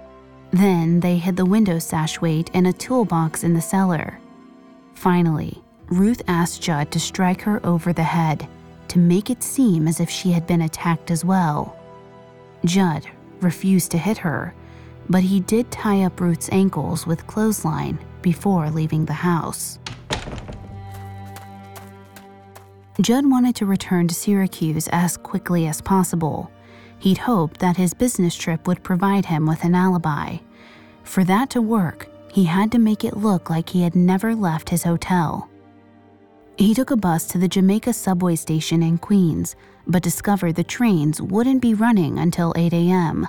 Then 0.53 1.01
they 1.01 1.19
hid 1.19 1.37
the 1.37 1.45
window 1.45 1.79
sash 1.79 2.21
weight 2.21 2.51
in 2.53 2.67
a 2.67 2.73
toolbox 2.73 3.45
in 3.45 3.55
the 3.55 3.61
cellar. 3.61 4.19
Finally, 4.95 5.63
Ruth 5.89 6.23
asked 6.29 6.63
Judd 6.63 6.91
to 6.93 7.01
strike 7.01 7.43
her 7.43 7.65
over 7.65 7.93
the 7.93 8.03
head 8.03 8.49
to 8.91 8.99
make 8.99 9.31
it 9.31 9.43
seem 9.43 9.89
as 9.89 10.01
if 10.01 10.11
she 10.11 10.33
had 10.33 10.47
been 10.47 10.63
attacked 10.63 11.11
as 11.11 11.25
well. 11.25 11.77
Judd 12.65 13.07
refused 13.41 13.91
to 13.93 13.99
hit 13.99 14.19
her, 14.19 14.55
but 15.09 15.23
he 15.23 15.41
did 15.41 15.71
tie 15.71 16.03
up 16.03 16.21
Ruth's 16.21 16.49
ankles 16.53 17.07
with 17.07 17.27
clothesline 17.27 17.99
before 18.23 18.71
leaving 18.71 19.05
the 19.05 19.13
house. 19.13 19.79
Judd 23.01 23.31
wanted 23.31 23.57
to 23.57 23.67
return 23.67 24.09
to 24.09 24.15
Syracuse 24.15 24.89
as 24.89 25.17
quickly 25.17 25.67
as 25.67 25.81
possible. 25.81 26.51
He'd 26.99 27.19
hoped 27.19 27.61
that 27.61 27.77
his 27.77 27.95
business 27.95 28.35
trip 28.35 28.67
would 28.67 28.83
provide 28.83 29.27
him 29.27 29.47
with 29.47 29.65
an 29.65 29.75
alibi. 29.75 30.39
For 31.03 31.25
that 31.25 31.51
to 31.51 31.63
work, 31.63 32.09
he 32.31 32.45
had 32.45 32.71
to 32.73 32.79
make 32.79 33.05
it 33.05 33.17
look 33.17 33.49
like 33.51 33.71
he 33.71 33.83
had 33.83 33.97
never 33.97 34.35
left 34.35 34.69
his 34.69 34.83
hotel. 34.83 35.50
He 36.61 36.75
took 36.75 36.91
a 36.91 36.97
bus 36.97 37.25
to 37.29 37.39
the 37.39 37.49
Jamaica 37.49 37.95
subway 37.95 38.37
station 38.37 38.83
in 38.83 38.99
Queens, 38.99 39.57
but 39.87 40.03
discovered 40.03 40.57
the 40.57 40.63
trains 40.63 41.19
wouldn't 41.23 41.63
be 41.63 41.73
running 41.73 42.19
until 42.19 42.53
8 42.55 42.75
a.m. 42.75 43.27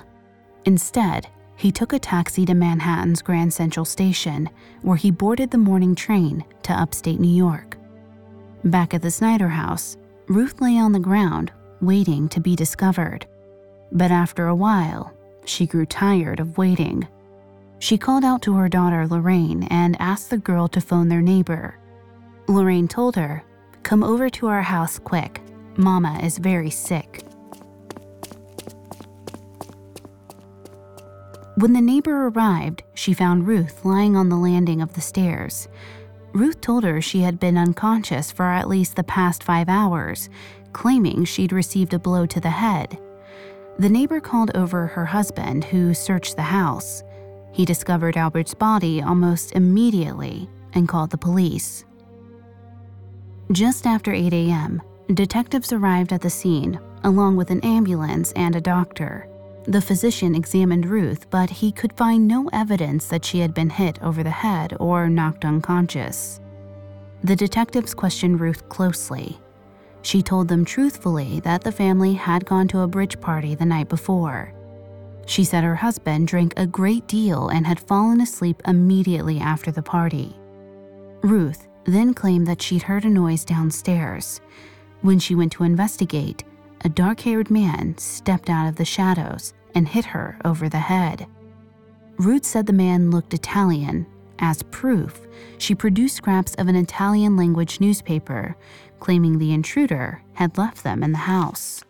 Instead, 0.66 1.28
he 1.56 1.72
took 1.72 1.94
a 1.94 1.98
taxi 1.98 2.44
to 2.44 2.52
Manhattan's 2.52 3.22
Grand 3.22 3.54
Central 3.54 3.86
Station, 3.86 4.50
where 4.82 4.98
he 4.98 5.10
boarded 5.10 5.50
the 5.50 5.56
morning 5.56 5.94
train 5.94 6.44
to 6.64 6.74
upstate 6.74 7.20
New 7.20 7.34
York. 7.34 7.78
Back 8.64 8.92
at 8.92 9.00
the 9.00 9.10
Snyder 9.10 9.48
house, 9.48 9.96
Ruth 10.28 10.60
lay 10.60 10.76
on 10.76 10.92
the 10.92 11.00
ground, 11.00 11.52
waiting 11.80 12.28
to 12.28 12.38
be 12.38 12.54
discovered. 12.54 13.24
But 13.92 14.10
after 14.10 14.48
a 14.48 14.54
while, 14.54 15.10
she 15.46 15.66
grew 15.66 15.86
tired 15.86 16.38
of 16.38 16.58
waiting. 16.58 17.08
She 17.78 17.96
called 17.96 18.24
out 18.24 18.42
to 18.42 18.56
her 18.56 18.68
daughter 18.68 19.06
Lorraine 19.08 19.62
and 19.70 19.98
asked 19.98 20.28
the 20.28 20.36
girl 20.36 20.68
to 20.68 20.82
phone 20.82 21.08
their 21.08 21.22
neighbor. 21.22 21.78
Lorraine 22.48 22.88
told 22.88 23.16
her, 23.16 23.44
Come 23.82 24.02
over 24.02 24.30
to 24.30 24.46
our 24.46 24.62
house 24.62 24.98
quick. 24.98 25.40
Mama 25.76 26.20
is 26.22 26.38
very 26.38 26.70
sick. 26.70 27.24
When 31.56 31.74
the 31.74 31.80
neighbor 31.80 32.28
arrived, 32.28 32.82
she 32.94 33.14
found 33.14 33.46
Ruth 33.46 33.84
lying 33.84 34.16
on 34.16 34.28
the 34.28 34.36
landing 34.36 34.80
of 34.80 34.94
the 34.94 35.00
stairs. 35.00 35.68
Ruth 36.32 36.60
told 36.60 36.82
her 36.82 37.00
she 37.00 37.20
had 37.20 37.38
been 37.38 37.58
unconscious 37.58 38.32
for 38.32 38.46
at 38.46 38.68
least 38.68 38.96
the 38.96 39.04
past 39.04 39.42
five 39.44 39.68
hours, 39.68 40.30
claiming 40.72 41.24
she'd 41.24 41.52
received 41.52 41.92
a 41.92 41.98
blow 41.98 42.24
to 42.26 42.40
the 42.40 42.50
head. 42.50 42.98
The 43.78 43.90
neighbor 43.90 44.20
called 44.20 44.50
over 44.54 44.86
her 44.86 45.04
husband, 45.04 45.64
who 45.64 45.92
searched 45.92 46.36
the 46.36 46.42
house. 46.42 47.02
He 47.52 47.64
discovered 47.64 48.16
Albert's 48.16 48.54
body 48.54 49.02
almost 49.02 49.52
immediately 49.52 50.48
and 50.72 50.88
called 50.88 51.10
the 51.10 51.18
police. 51.18 51.84
Just 53.52 53.86
after 53.86 54.14
8 54.14 54.32
a.m., 54.32 54.80
detectives 55.12 55.74
arrived 55.74 56.14
at 56.14 56.22
the 56.22 56.30
scene, 56.30 56.80
along 57.04 57.36
with 57.36 57.50
an 57.50 57.60
ambulance 57.60 58.32
and 58.32 58.56
a 58.56 58.62
doctor. 58.62 59.28
The 59.64 59.82
physician 59.82 60.34
examined 60.34 60.86
Ruth, 60.86 61.28
but 61.28 61.50
he 61.50 61.70
could 61.70 61.92
find 61.92 62.26
no 62.26 62.48
evidence 62.50 63.08
that 63.08 63.26
she 63.26 63.40
had 63.40 63.52
been 63.52 63.68
hit 63.68 64.02
over 64.02 64.22
the 64.22 64.30
head 64.30 64.74
or 64.80 65.10
knocked 65.10 65.44
unconscious. 65.44 66.40
The 67.24 67.36
detectives 67.36 67.92
questioned 67.92 68.40
Ruth 68.40 68.66
closely. 68.70 69.38
She 70.00 70.22
told 70.22 70.48
them 70.48 70.64
truthfully 70.64 71.40
that 71.40 71.62
the 71.62 71.72
family 71.72 72.14
had 72.14 72.46
gone 72.46 72.68
to 72.68 72.80
a 72.80 72.88
bridge 72.88 73.20
party 73.20 73.54
the 73.54 73.66
night 73.66 73.90
before. 73.90 74.54
She 75.26 75.44
said 75.44 75.62
her 75.62 75.76
husband 75.76 76.26
drank 76.26 76.54
a 76.56 76.66
great 76.66 77.06
deal 77.06 77.48
and 77.48 77.66
had 77.66 77.78
fallen 77.80 78.22
asleep 78.22 78.62
immediately 78.66 79.40
after 79.40 79.70
the 79.70 79.82
party. 79.82 80.34
Ruth 81.22 81.68
then 81.84 82.14
claimed 82.14 82.46
that 82.46 82.62
she'd 82.62 82.82
heard 82.82 83.04
a 83.04 83.08
noise 83.08 83.44
downstairs. 83.44 84.40
When 85.00 85.18
she 85.18 85.34
went 85.34 85.52
to 85.52 85.64
investigate, 85.64 86.44
a 86.84 86.88
dark 86.88 87.20
haired 87.20 87.50
man 87.50 87.96
stepped 87.98 88.50
out 88.50 88.68
of 88.68 88.76
the 88.76 88.84
shadows 88.84 89.54
and 89.74 89.88
hit 89.88 90.04
her 90.06 90.38
over 90.44 90.68
the 90.68 90.78
head. 90.78 91.26
Ruth 92.18 92.44
said 92.44 92.66
the 92.66 92.72
man 92.72 93.10
looked 93.10 93.34
Italian. 93.34 94.06
As 94.38 94.62
proof, 94.64 95.20
she 95.58 95.74
produced 95.74 96.16
scraps 96.16 96.54
of 96.54 96.68
an 96.68 96.76
Italian 96.76 97.36
language 97.36 97.80
newspaper, 97.80 98.56
claiming 98.98 99.38
the 99.38 99.52
intruder 99.52 100.22
had 100.34 100.58
left 100.58 100.82
them 100.82 101.02
in 101.02 101.12
the 101.12 101.18
house. 101.18 101.84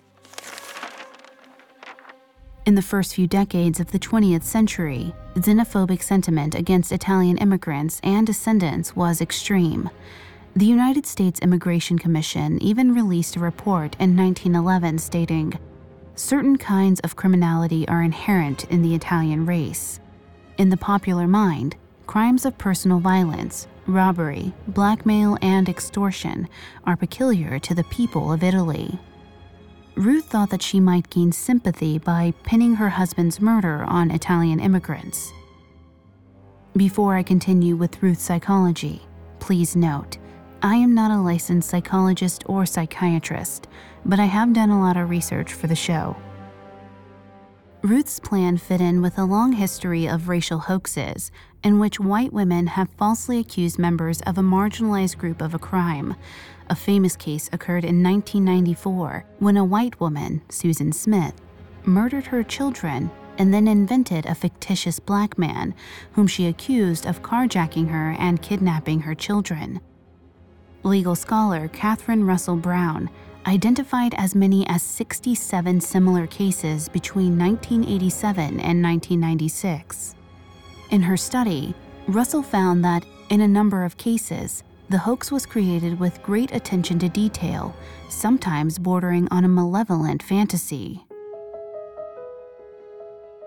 In 2.64 2.76
the 2.76 2.83
first 2.83 3.16
few 3.16 3.26
decades 3.26 3.81
of 3.81 3.90
the 3.90 3.99
20th 3.99 4.45
century, 4.45 5.12
xenophobic 5.35 6.00
sentiment 6.00 6.54
against 6.54 6.92
Italian 6.92 7.37
immigrants 7.38 8.00
and 8.04 8.25
descendants 8.25 8.95
was 8.95 9.21
extreme. 9.21 9.90
The 10.54 10.66
United 10.66 11.04
States 11.04 11.40
Immigration 11.40 11.99
Commission 11.99 12.62
even 12.62 12.95
released 12.95 13.35
a 13.35 13.40
report 13.40 13.97
in 13.99 14.16
1911 14.16 14.99
stating 14.99 15.59
certain 16.14 16.57
kinds 16.57 17.00
of 17.00 17.16
criminality 17.16 17.88
are 17.88 18.00
inherent 18.00 18.62
in 18.71 18.81
the 18.81 18.95
Italian 18.95 19.45
race. 19.45 19.99
In 20.57 20.69
the 20.69 20.76
popular 20.76 21.26
mind, 21.26 21.75
crimes 22.07 22.45
of 22.45 22.59
personal 22.59 23.00
violence, 23.00 23.66
robbery, 23.88 24.52
blackmail, 24.69 25.37
and 25.42 25.69
extortion 25.69 26.49
are 26.85 26.97
peculiar 26.97 27.59
to 27.59 27.75
the 27.75 27.85
people 27.85 28.33
of 28.33 28.45
Italy. 28.45 29.00
Ruth 29.95 30.25
thought 30.25 30.51
that 30.51 30.63
she 30.63 30.81
might 30.81 31.11
gain 31.11 31.33
sympathy 31.33 31.99
by 31.99 32.33
pinning 32.45 32.77
her 32.77 32.89
husband's 32.89 33.41
murder 33.41 33.85
on 33.85 34.11
Italian 34.11 34.59
immigrants. 34.59 35.33
Before 36.75 37.15
I 37.15 37.23
continue 37.23 37.77
with 37.77 38.03
Ruth's 38.03 38.23
psychology, 38.23 39.03
please 39.39 39.77
note 39.77 40.17
I 40.63 40.77
am 40.77 40.95
not 40.95 41.11
a 41.11 41.21
licensed 41.21 41.69
psychologist 41.69 42.45
or 42.47 42.65
psychiatrist, 42.65 43.69
but 44.07 44.19
I 44.19 44.25
have 44.25 44.55
done 44.55 44.71
a 44.71 44.81
lot 44.81 44.97
of 44.97 45.11
research 45.11 45.53
for 45.53 45.67
the 45.67 45.75
show. 45.75 46.17
Ruth's 47.83 48.21
plan 48.21 48.59
fit 48.59 48.81
in 48.81 49.03
with 49.03 49.19
a 49.19 49.25
long 49.25 49.53
history 49.53 50.07
of 50.09 50.29
racial 50.29 50.61
hoaxes 50.61 51.33
in 51.65 51.81
which 51.81 51.99
white 51.99 52.33
women 52.33 52.69
have 52.69 52.89
falsely 52.91 53.41
accused 53.41 53.79
members 53.79 54.21
of 54.23 54.39
a 54.39 54.43
marginalized 54.43 55.19
group 55.19 55.43
of 55.43 55.53
a 55.53 55.59
crime. 55.59 56.15
A 56.71 56.75
famous 56.75 57.16
case 57.16 57.49
occurred 57.52 57.85
in 57.85 58.02
1994 58.02 59.25
when 59.38 59.57
a 59.57 59.64
white 59.64 59.99
woman, 60.00 60.42
Susan 60.49 60.92
Smith, 60.92 61.35
murdered 61.85 62.26
her 62.26 62.42
children 62.42 63.11
and 63.38 63.52
then 63.52 63.66
invented 63.66 64.26
a 64.26 64.35
fictitious 64.35 64.99
black 64.99 65.38
man 65.38 65.75
whom 66.12 66.26
she 66.26 66.47
accused 66.47 67.07
of 67.07 67.23
carjacking 67.23 67.88
her 67.88 68.14
and 68.19 68.42
kidnapping 68.42 69.00
her 69.00 69.14
children 69.14 69.81
legal 70.85 71.14
scholar 71.14 71.69
Katheryn 71.69 72.26
Russell-Brown 72.26 73.09
identified 73.47 74.14
as 74.16 74.35
many 74.35 74.66
as 74.69 74.83
67 74.83 75.81
similar 75.81 76.26
cases 76.26 76.88
between 76.88 77.38
1987 77.38 78.45
and 78.61 78.83
1996. 78.83 80.14
In 80.90 81.02
her 81.02 81.16
study, 81.16 81.75
Russell 82.07 82.42
found 82.42 82.85
that, 82.85 83.04
in 83.31 83.40
a 83.40 83.49
number 83.49 83.85
of 83.85 83.97
cases, 83.97 84.62
the 84.93 84.99
hoax 84.99 85.33
was 85.33 85.47
created 85.47 85.99
with 85.99 86.23
great 86.23 86.53
attention 86.53 86.99
to 86.99 87.09
detail, 87.09 87.75
sometimes 88.11 88.79
bordering 88.79 89.27
on 89.31 89.43
a 89.43 89.49
malevolent 89.49 90.23
fantasy. 90.23 91.03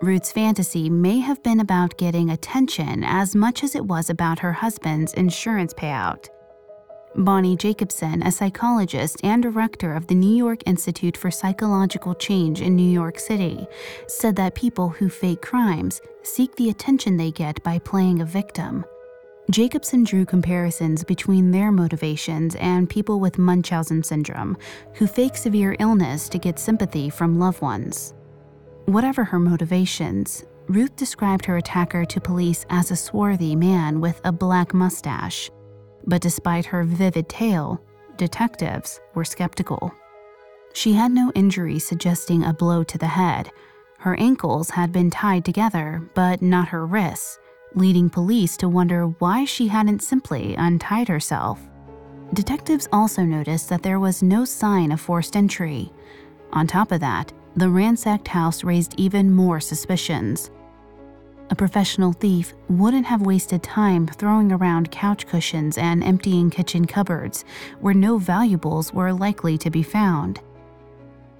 Ruth's 0.02 0.32
fantasy 0.32 0.90
may 0.90 1.20
have 1.20 1.44
been 1.44 1.60
about 1.60 2.00
getting 2.00 2.32
attention 2.32 3.04
as 3.04 3.36
much 3.36 3.64
as 3.64 3.75
it 3.75 3.86
was 3.86 4.10
about 4.10 4.40
her 4.40 4.54
husband's 4.54 5.14
insurance 5.14 5.72
payout. 5.72 6.30
Bonnie 7.16 7.56
Jacobson, 7.56 8.24
a 8.24 8.32
psychologist 8.32 9.24
and 9.24 9.44
director 9.44 9.94
of 9.94 10.08
the 10.08 10.16
New 10.16 10.36
York 10.36 10.62
Institute 10.66 11.16
for 11.16 11.30
Psychological 11.30 12.16
Change 12.16 12.60
in 12.60 12.75
New 12.75 12.90
York 12.90 13.20
City, 13.20 13.68
said 14.08 14.36
that 14.38 14.56
people 14.56 14.90
who 14.90 15.10
fake 15.10 15.44
crimes 15.44 16.02
seek 16.24 16.56
the 16.56 16.72
attention 16.72 17.18
they 17.18 17.30
get 17.30 17.62
by 17.62 17.78
playing 17.78 18.22
a 18.22 18.25
victim. 18.25 18.84
Jacobson 19.52 20.04
drew 20.04 20.25
comparisons 20.25 21.04
between 21.04 21.52
their 21.52 21.72
motivations 21.72 22.56
and 22.56 22.90
people 22.90 23.20
with 23.20 23.38
Munchausen 23.38 24.04
syndrome, 24.04 24.58
who 24.96 25.08
fake 25.08 25.38
severe 25.38 25.75
illness 25.80 26.28
to 26.30 26.40
get 26.40 26.60
sympathy 26.60 27.10
from 27.10 27.40
loved 27.40 27.62
ones. 27.62 28.14
Whatever 28.86 29.24
her 29.24 29.40
motivations, 29.40 30.44
Ruth 30.68 30.96
described 30.96 31.46
her 31.46 31.58
attacker 31.58 32.06
to 32.06 32.20
police 32.20 32.66
as 32.70 32.90
a 32.90 32.96
swarthy 32.96 33.56
man 33.56 34.02
with 34.02 34.20
a 34.24 34.32
black 34.32 34.74
mustache 34.74 35.50
but 36.08 36.22
despite 36.22 36.66
her 36.66 36.84
vivid 36.84 37.28
tale, 37.30 37.82
detectives 38.18 39.00
were 39.14 39.25
skeptical. 39.25 39.94
She 40.74 40.94
had 40.94 41.12
no 41.12 41.32
injuries 41.36 41.88
suggesting 41.88 42.44
a 42.44 42.54
blow 42.54 42.84
to 42.84 42.98
the 42.98 43.08
head. 43.08 43.50
Her 44.00 44.16
ankles 44.20 44.70
had 44.70 44.92
been 44.92 45.10
tied 45.10 45.46
together, 45.46 46.10
but 46.14 46.42
not 46.42 46.68
her 46.70 46.86
wrists, 46.86 47.40
leading 47.75 48.10
police 48.10 48.58
to 48.58 48.70
wonder 48.70 49.08
why 49.20 49.46
she 49.46 49.67
hadn't 49.67 50.01
simply 50.01 50.55
untied 50.55 51.08
herself. 51.08 51.60
Detectives 52.34 52.88
also 52.91 53.22
noticed 53.24 53.70
that 53.70 53.84
there 53.84 54.00
was 54.00 54.24
no 54.24 54.46
sign 54.46 54.91
of 54.91 55.00
forced 55.00 55.36
entry. 55.36 55.91
On 56.53 56.65
top 56.65 56.91
of 56.91 57.00
that, 57.01 57.32
the 57.55 57.70
ransacked 57.70 58.27
house 58.27 58.63
raised 58.63 58.96
even 58.98 59.32
more 59.32 59.60
suspicions. 59.60 60.51
A 61.51 61.55
professional 61.55 62.12
thief 62.12 62.53
wouldn't 62.70 63.05
have 63.05 63.22
wasted 63.22 63.62
time 63.62 64.08
throwing 64.08 64.51
around 64.51 64.91
couch 64.91 65.27
cushions 65.27 65.77
and 65.77 66.03
emptying 66.03 66.50
kitchen 66.50 66.86
cupboards 66.86 67.46
where 67.79 67.94
no 67.94 68.17
valuables 68.17 68.91
were 68.91 69.13
likely 69.13 69.58
to 69.60 69.70
be 69.70 69.84
found. 69.84 70.41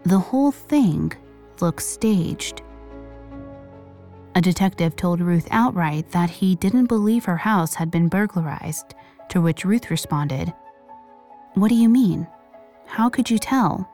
The 0.04 0.20
whole 0.20 0.52
thing 0.52 1.12
looked 1.60 1.82
staged. 1.82 2.62
A 4.38 4.42
detective 4.42 4.98
told 4.98 5.22
Ruth 5.22 5.48
outright 5.50 6.12
that 6.12 6.30
he 6.30 6.56
didn't 6.56 6.88
believe 6.88 7.24
her 7.24 7.38
house 7.38 7.74
had 7.76 7.90
been 7.90 8.10
burglarized, 8.10 8.94
to 9.30 9.40
which 9.40 9.64
Ruth 9.64 9.90
responded, 9.90 10.54
What 11.54 11.70
do 11.70 11.76
you 11.76 11.88
mean? 11.88 12.28
How 12.86 13.10
could 13.10 13.30
you 13.30 13.40
tell? 13.40 13.90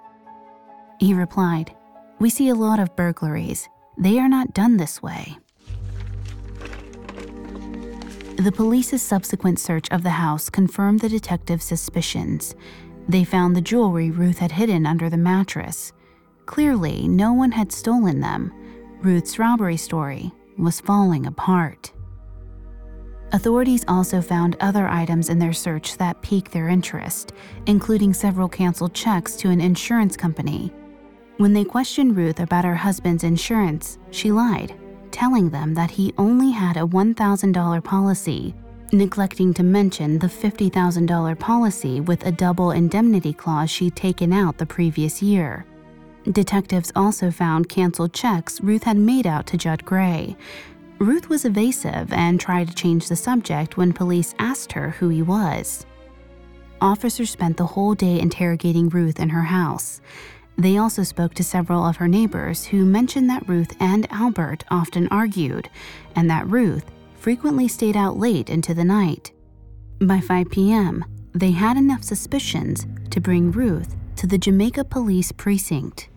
He 1.00 1.13
replied, 1.13 1.75
We 2.19 2.31
see 2.31 2.50
a 2.50 2.55
lot 2.55 2.79
of 2.79 2.95
burglaries. 2.95 3.69
They 4.00 4.17
are 4.17 4.29
not 4.29 4.53
done 4.55 4.77
this 4.77 5.01
way. 5.01 5.38
The 8.38 8.51
police's 8.51 9.03
subsequent 9.03 9.60
search 9.60 9.88
of 9.91 10.01
the 10.01 10.10
house 10.10 10.50
confirmed 10.50 11.01
the 11.01 11.10
detective's 11.10 11.65
suspicions. 11.65 12.55
They 13.07 13.24
found 13.24 13.55
the 13.55 13.62
jewelry 13.62 14.10
Ruth 14.10 14.39
had 14.39 14.53
hidden 14.53 14.88
under 14.88 15.07
the 15.07 15.17
mattress. 15.17 15.93
Clearly, 16.48 17.07
no 17.07 17.33
one 17.33 17.51
had 17.51 17.71
stolen 17.71 18.21
them. 18.21 18.51
Ruth's 19.01 19.39
robbery 19.39 19.77
story 19.77 20.31
was 20.58 20.79
falling 20.79 21.25
apart. 21.25 21.91
Authorities 23.31 23.84
also 23.88 24.22
found 24.22 24.58
other 24.60 24.88
items 24.88 25.29
in 25.29 25.39
their 25.39 25.53
search 25.53 25.98
that 25.98 26.22
piqued 26.22 26.51
their 26.51 26.67
interest, 26.67 27.31
including 27.65 28.13
several 28.13 28.48
canceled 28.48 28.93
checks 28.93 29.36
to 29.38 29.50
an 29.50 29.60
insurance 29.60 30.15
company. 30.15 30.72
When 31.38 31.53
they 31.53 31.63
questioned 31.63 32.15
Ruth 32.15 32.39
about 32.39 32.65
her 32.65 32.75
husband's 32.75 33.24
insurance, 33.24 33.98
she 34.12 34.31
lied 34.31 34.75
telling 35.12 35.50
them 35.50 35.74
that 35.74 35.91
he 35.91 36.13
only 36.17 36.51
had 36.51 36.77
a 36.77 36.88
$1,000 36.88 37.84
policy, 37.84 38.55
neglecting 38.91 39.53
to 39.53 39.63
mention 39.63 40.20
the 40.20 40.27
$50,000 40.27 41.39
policy 41.39 42.01
with 42.01 42.25
a 42.25 42.31
double 42.31 42.72
indemnity 42.72 43.34
clause 43.34 43.70
she'd 43.70 43.96
taken 43.96 44.34
out 44.34 44.58
the 44.58 44.65
previous 44.65 45.22
year. 45.22 45.65
Detectives 46.30 46.92
also 46.96 47.32
found 47.32 47.68
canceled 47.68 48.13
checks 48.13 48.62
Ruth 48.62 48.84
had 48.84 48.98
made 48.98 49.25
out 49.25 49.48
to 49.48 49.58
Judd 49.58 49.84
Gray. 49.86 50.36
Ruth 51.00 51.30
was 51.30 51.46
evasive 51.46 52.13
and 52.13 52.40
tried 52.40 52.68
to 52.68 52.75
change 52.75 53.08
the 53.08 53.16
subject 53.16 53.75
when 53.75 53.92
police 53.92 54.36
asked 54.38 54.74
her 54.74 54.92
who 54.92 55.10
he 55.10 55.24
was. 55.24 55.86
Officers 56.80 57.32
spent 57.32 57.58
the 57.58 57.66
whole 57.66 57.96
day 57.96 58.20
interrogating 58.20 58.88
Ruth 58.90 59.20
in 59.20 59.30
her 59.30 59.44
house. 59.44 60.00
They 60.58 60.78
also 60.78 61.01
spoke 61.01 61.34
to 61.36 61.44
several 61.44 61.86
of 61.86 61.98
her 61.98 62.08
neighbors 62.08 62.66
who 62.66 62.86
mentioned 62.86 63.28
that 63.32 63.48
Ruth 63.50 63.75
and 63.80 64.06
Albert 64.12 64.63
often 64.70 65.08
argued, 65.08 65.70
and 66.16 66.30
that 66.30 66.48
Ruth 66.48 66.86
frequently 67.16 67.68
stayed 67.68 67.98
out 67.98 68.18
late 68.18 68.50
into 68.50 68.75
the 68.75 68.84
night. 68.84 69.32
By 70.00 70.20
5 70.20 70.51
p.m., 70.51 71.04
they 71.34 71.51
had 71.51 71.78
enough 71.78 72.04
suspicions 72.04 72.86
to 73.10 73.20
bring 73.20 73.51
Ruth 73.51 73.96
to 74.18 74.28
the 74.28 74.38
Jamaica 74.38 74.84
Police 74.84 75.32
Precinct. 75.32 76.10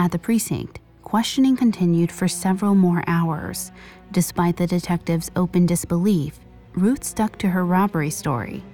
At 0.00 0.10
the 0.10 0.18
precinct, 0.18 0.80
questioning 1.04 1.56
continued 1.56 2.10
for 2.10 2.26
several 2.26 2.74
more 2.74 3.04
hours. 3.06 3.70
Despite 4.12 4.56
the 4.56 4.66
detectives' 4.66 5.30
open 5.36 5.66
disbelief, 5.66 6.40
Ruth 6.74 7.04
stuck 7.04 7.36
to 7.38 7.50
her 7.50 7.66
robbery 7.66 8.10
story 8.10 8.64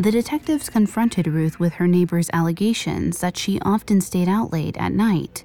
the 0.00 0.10
detectives 0.10 0.70
confronted 0.70 1.26
Ruth 1.26 1.60
with 1.60 1.74
her 1.74 1.86
neighbor's 1.86 2.30
allegations 2.32 3.18
that 3.18 3.36
she 3.36 3.60
often 3.60 4.00
stayed 4.00 4.30
out 4.30 4.50
late 4.50 4.78
at 4.78 4.92
night. 4.92 5.44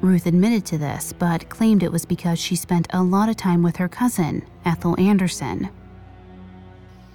Ruth 0.00 0.24
admitted 0.24 0.64
to 0.66 0.78
this, 0.78 1.12
but 1.12 1.50
claimed 1.50 1.82
it 1.82 1.92
was 1.92 2.06
because 2.06 2.38
she 2.38 2.56
spent 2.56 2.86
a 2.94 3.02
lot 3.02 3.28
of 3.28 3.36
time 3.36 3.62
with 3.62 3.76
her 3.76 3.88
cousin, 3.88 4.42
Ethel 4.64 4.98
Anderson. 4.98 5.68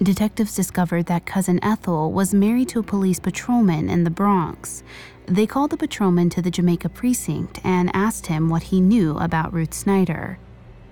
Detectives 0.00 0.54
discovered 0.54 1.06
that 1.06 1.26
cousin 1.26 1.58
Ethel 1.64 2.12
was 2.12 2.32
married 2.32 2.68
to 2.68 2.78
a 2.78 2.84
police 2.84 3.18
patrolman 3.18 3.90
in 3.90 4.04
the 4.04 4.10
Bronx. 4.10 4.84
They 5.26 5.46
called 5.46 5.70
the 5.70 5.76
patrolman 5.76 6.30
to 6.30 6.42
the 6.42 6.50
Jamaica 6.50 6.88
precinct 6.88 7.60
and 7.64 7.94
asked 7.94 8.26
him 8.26 8.48
what 8.48 8.64
he 8.64 8.80
knew 8.80 9.16
about 9.18 9.52
Ruth 9.52 9.72
Snyder. 9.72 10.38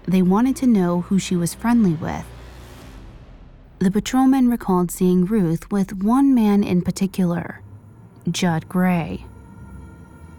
They 0.07 0.23
wanted 0.23 0.57
to 0.57 0.67
know 0.67 1.03
who 1.03 1.19
she 1.19 1.37
was 1.37 1.55
friendly 1.55 1.95
with 1.95 2.25
the 3.81 3.91
patrolman 3.91 4.51
recalled 4.51 4.91
seeing 4.91 5.25
Ruth 5.25 5.71
with 5.71 6.03
one 6.03 6.35
man 6.35 6.63
in 6.63 6.83
particular, 6.83 7.63
Judd 8.31 8.69
Gray. 8.69 9.25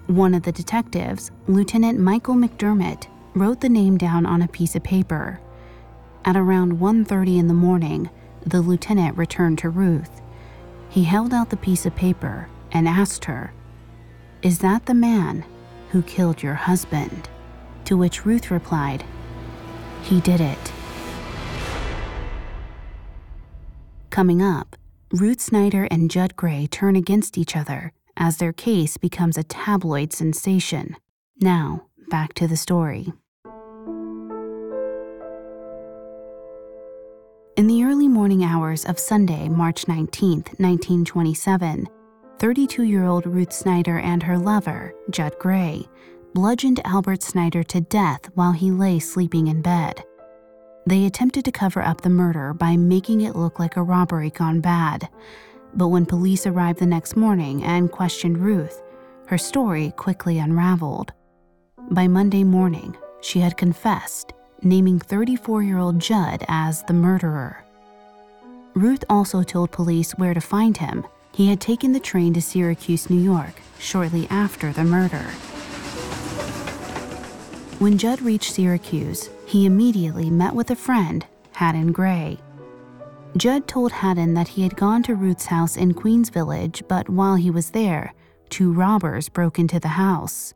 One 0.06 0.36
of 0.36 0.44
the 0.44 0.52
detectives, 0.52 1.32
Lieutenant 1.48 2.00
Michael 2.00 2.36
McDermott, 2.36 3.08
wrote 3.34 3.62
the 3.62 3.70
name 3.70 3.98
down 3.98 4.28
on 4.28 4.44
a 4.44 4.48
piece 4.48 4.76
of 4.76 4.84
paper. 4.84 5.40
At 6.24 6.36
around 6.36 6.80
1:30 6.80 7.40
in 7.40 7.48
the 7.48 7.56
morning, 7.56 8.12
the 8.46 8.62
lieutenant 8.62 9.18
returned 9.18 9.58
to 9.60 9.70
Ruth. 9.70 10.22
He 10.90 11.06
held 11.06 11.34
out 11.34 11.50
the 11.50 11.58
piece 11.58 11.88
of 11.88 11.96
paper 11.96 12.48
and 12.72 12.88
asked 12.88 13.26
her, 13.26 13.54
"Is 14.44 14.60
that 14.60 14.88
the 14.88 14.96
man 14.96 15.46
who 15.92 16.02
killed 16.02 16.42
your 16.42 16.56
husband?" 16.56 17.30
To 17.86 17.96
which 17.96 18.26
Ruth 18.26 18.50
replied, 18.50 19.04
"He 20.02 20.20
did 20.20 20.42
it." 20.42 20.74
Coming 24.10 24.42
up, 24.42 24.76
Ruth 25.14 25.42
Snyder 25.42 25.88
and 25.92 26.10
Judd 26.10 26.36
Gray 26.36 26.68
turn 26.68 26.96
against 26.96 27.38
each 27.38 27.56
other 27.56 27.92
as 28.18 28.38
their 28.38 28.52
case 28.54 28.98
becomes 28.98 29.38
a 29.38 29.44
tabloid 29.44 30.12
sensation. 30.12 30.98
Now, 31.40 31.84
back 32.10 32.34
to 32.36 32.48
the 32.48 32.58
story. 32.58 33.14
In 37.58 37.68
the 37.68 37.84
early 37.84 38.08
morning 38.08 38.44
hours 38.44 38.86
of 38.86 38.98
Sunday, 38.98 39.50
March 39.50 39.88
19, 39.88 40.44
1927, 40.58 41.88
32 42.42 42.82
year 42.82 43.06
old 43.06 43.28
Ruth 43.28 43.54
Snyder 43.54 44.00
and 44.00 44.24
her 44.24 44.36
lover, 44.36 44.96
Judd 45.12 45.38
Gray, 45.38 45.88
bludgeoned 46.34 46.82
Albert 46.86 47.22
Snyder 47.22 47.62
to 47.62 47.82
death 47.82 48.32
while 48.34 48.52
he 48.52 48.72
lay 48.72 48.98
sleeping 48.98 49.46
in 49.46 49.62
bed. 49.62 50.04
They 50.88 51.06
attempted 51.06 51.46
to 51.46 51.52
cover 51.52 51.84
up 51.84 52.02
the 52.02 52.10
murder 52.10 52.56
by 52.56 52.78
making 52.78 53.22
it 53.22 53.36
look 53.36 53.60
like 53.60 53.78
a 53.78 53.84
robbery 53.84 54.32
gone 54.32 54.60
bad. 54.60 55.08
But 55.76 55.90
when 55.90 56.08
police 56.08 56.48
arrived 56.48 56.80
the 56.80 56.88
next 56.88 57.16
morning 57.16 57.64
and 57.64 57.92
questioned 57.92 58.40
Ruth, 58.40 58.82
her 59.28 59.38
story 59.38 59.92
quickly 59.96 60.40
unraveled. 60.40 61.14
By 61.92 62.08
Monday 62.08 62.44
morning, 62.44 62.98
she 63.22 63.38
had 63.38 63.56
confessed, 63.56 64.34
naming 64.64 64.98
34 64.98 65.62
year 65.62 65.78
old 65.78 66.00
Judd 66.00 66.44
as 66.48 66.82
the 66.86 66.94
murderer. 66.94 67.64
Ruth 68.74 69.04
also 69.12 69.44
told 69.44 69.70
police 69.70 70.14
where 70.14 70.34
to 70.34 70.42
find 70.42 70.76
him. 70.76 71.06
He 71.34 71.48
had 71.48 71.62
taken 71.62 71.94
the 71.94 72.00
train 72.00 72.34
to 72.34 72.42
Syracuse, 72.42 73.10
New 73.10 73.22
York, 73.22 73.62
shortly 73.80 74.28
after 74.30 74.74
the 74.74 74.84
murder. 74.84 75.32
When 77.80 77.98
Judd 77.98 78.22
reached 78.22 78.54
Syracuse, 78.54 79.30
he 79.46 79.66
immediately 79.66 80.30
met 80.30 80.54
with 80.54 80.70
a 80.72 80.76
friend, 80.76 81.26
Haddon 81.54 81.94
Gray. 81.94 82.38
Judd 83.38 83.68
told 83.68 83.94
Haddon 83.94 84.34
that 84.34 84.50
he 84.50 84.64
had 84.64 84.76
gone 84.76 85.04
to 85.04 85.16
Ruth's 85.16 85.46
house 85.46 85.78
in 85.78 85.94
Queens 85.94 86.30
Village, 86.30 86.84
but 86.90 87.10
while 87.10 87.36
he 87.36 87.50
was 87.50 87.72
there, 87.72 88.14
two 88.50 88.74
robbers 88.74 89.30
broke 89.30 89.58
into 89.58 89.80
the 89.80 89.88
house. 89.88 90.54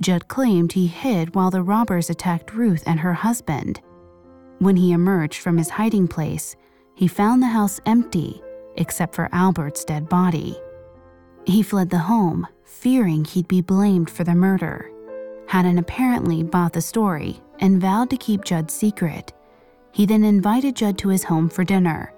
Judd 0.00 0.28
claimed 0.28 0.72
he 0.72 0.86
hid 0.86 1.34
while 1.34 1.50
the 1.50 1.62
robbers 1.62 2.08
attacked 2.08 2.54
Ruth 2.54 2.84
and 2.86 3.00
her 3.00 3.14
husband. 3.14 3.80
When 4.60 4.76
he 4.76 4.92
emerged 4.92 5.40
from 5.40 5.58
his 5.58 5.70
hiding 5.70 6.06
place, 6.06 6.54
he 6.94 7.08
found 7.08 7.42
the 7.42 7.48
house 7.48 7.80
empty 7.86 8.40
except 8.76 9.14
for 9.14 9.28
Albert's 9.32 9.84
dead 9.84 10.08
body. 10.08 10.56
He 11.44 11.62
fled 11.62 11.90
the 11.90 11.98
home, 11.98 12.46
fearing 12.64 13.24
he'd 13.24 13.48
be 13.48 13.60
blamed 13.60 14.10
for 14.10 14.24
the 14.24 14.34
murder. 14.34 14.90
Haddon 15.46 15.78
apparently 15.78 16.42
bought 16.42 16.72
the 16.72 16.80
story 16.80 17.40
and 17.60 17.80
vowed 17.80 18.10
to 18.10 18.16
keep 18.16 18.44
Judd's 18.44 18.74
secret. 18.74 19.32
He 19.92 20.04
then 20.06 20.24
invited 20.24 20.76
Judd 20.76 20.98
to 20.98 21.08
his 21.08 21.24
home 21.24 21.48
for 21.48 21.64
dinner. 21.64 22.12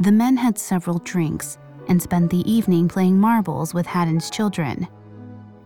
The 0.00 0.12
men 0.12 0.36
had 0.36 0.58
several 0.58 0.98
drinks 0.98 1.58
and 1.88 2.02
spent 2.02 2.30
the 2.30 2.50
evening 2.50 2.88
playing 2.88 3.18
marbles 3.18 3.72
with 3.72 3.86
Haddon's 3.86 4.28
children. 4.30 4.88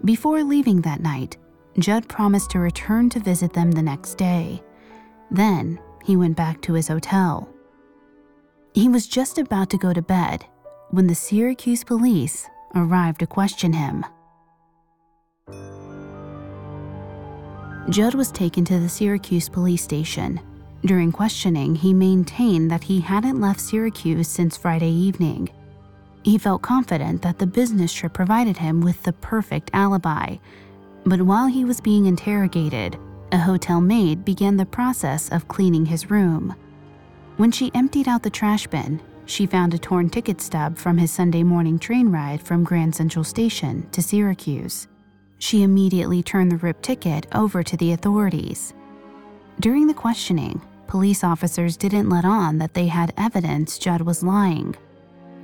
Before 0.05 0.45
leaving 0.45 0.83
that 0.83 1.01
night, 1.01 1.37
Judd 1.79 2.09
promised 2.09 2.51
to 2.51 2.59
return 2.59 3.09
to 3.11 3.21
visit 3.21 3.53
them 3.53 3.73
the 3.73 3.83
next 3.83 4.17
day. 4.17 4.63
Then 5.31 5.81
he 6.05 6.17
went 6.17 6.37
back 6.37 6.61
to 6.63 6.75
his 6.75 6.89
hotel. 6.89 7.49
He 8.73 8.89
was 8.89 9.09
just 9.09 9.39
about 9.39 9.69
to 9.71 9.79
go 9.79 9.93
to 9.93 10.03
bed 10.03 10.47
when 10.91 11.09
the 11.09 11.15
Syracuse 11.15 11.83
police 11.83 12.49
arrived 12.77 13.19
to 13.21 13.27
question 13.27 13.73
him. 13.73 14.05
Judd 17.89 18.15
was 18.15 18.31
taken 18.31 18.65
to 18.67 18.79
the 18.79 18.89
Syracuse 18.89 19.49
police 19.49 19.83
station. 19.83 20.41
During 20.85 21.11
questioning, 21.11 21.75
he 21.75 21.93
maintained 21.93 22.71
that 22.71 22.85
he 22.85 23.01
hadn't 23.01 23.41
left 23.41 23.61
Syracuse 23.61 24.29
since 24.29 24.57
Friday 24.57 24.91
evening. 24.91 25.51
He 26.23 26.39
felt 26.39 26.63
confident 26.63 27.23
that 27.23 27.41
the 27.41 27.47
business 27.47 27.93
trip 27.93 28.13
provided 28.13 28.57
him 28.57 28.81
with 28.81 29.03
the 29.03 29.15
perfect 29.15 29.71
alibi. 29.73 30.37
But 31.05 31.23
while 31.23 31.49
he 31.49 31.65
was 31.65 31.81
being 31.81 32.07
interrogated, 32.07 32.97
a 33.33 33.39
hotel 33.39 33.81
maid 33.81 34.25
began 34.25 34.57
the 34.57 34.67
process 34.67 35.29
of 35.31 35.49
cleaning 35.49 35.87
his 35.87 36.11
room. 36.11 36.55
When 37.41 37.53
she 37.53 37.71
emptied 37.75 38.07
out 38.07 38.23
the 38.23 38.29
trash 38.29 38.67
bin, 38.67 39.01
she 39.25 39.47
found 39.47 39.73
a 39.73 39.79
torn 39.79 40.11
ticket 40.11 40.43
stub 40.43 40.77
from 40.77 40.99
his 40.99 41.11
Sunday 41.11 41.43
morning 41.43 41.79
train 41.79 42.13
ride 42.13 42.43
from 42.43 42.65
Grand 42.65 42.95
Central 42.95 43.25
Station 43.25 43.89
to 43.93 44.03
Syracuse. 44.03 44.89
She 45.39 45.63
immediately 45.63 46.23
turned 46.23 46.53
the 46.53 46.59
ripped 46.59 46.83
ticket 46.83 47.27
over 47.33 47.63
to 47.63 47.79
the 47.79 47.93
authorities. 47.93 48.75
During 49.59 49.87
the 49.87 49.95
questioning, 49.95 50.61
police 50.87 51.25
officers 51.25 51.79
didn't 51.79 52.11
let 52.11 52.27
on 52.27 52.59
that 52.59 52.75
they 52.75 52.89
had 52.89 53.15
evidence 53.17 53.79
Judd 53.79 54.03
was 54.03 54.23
lying. 54.23 54.77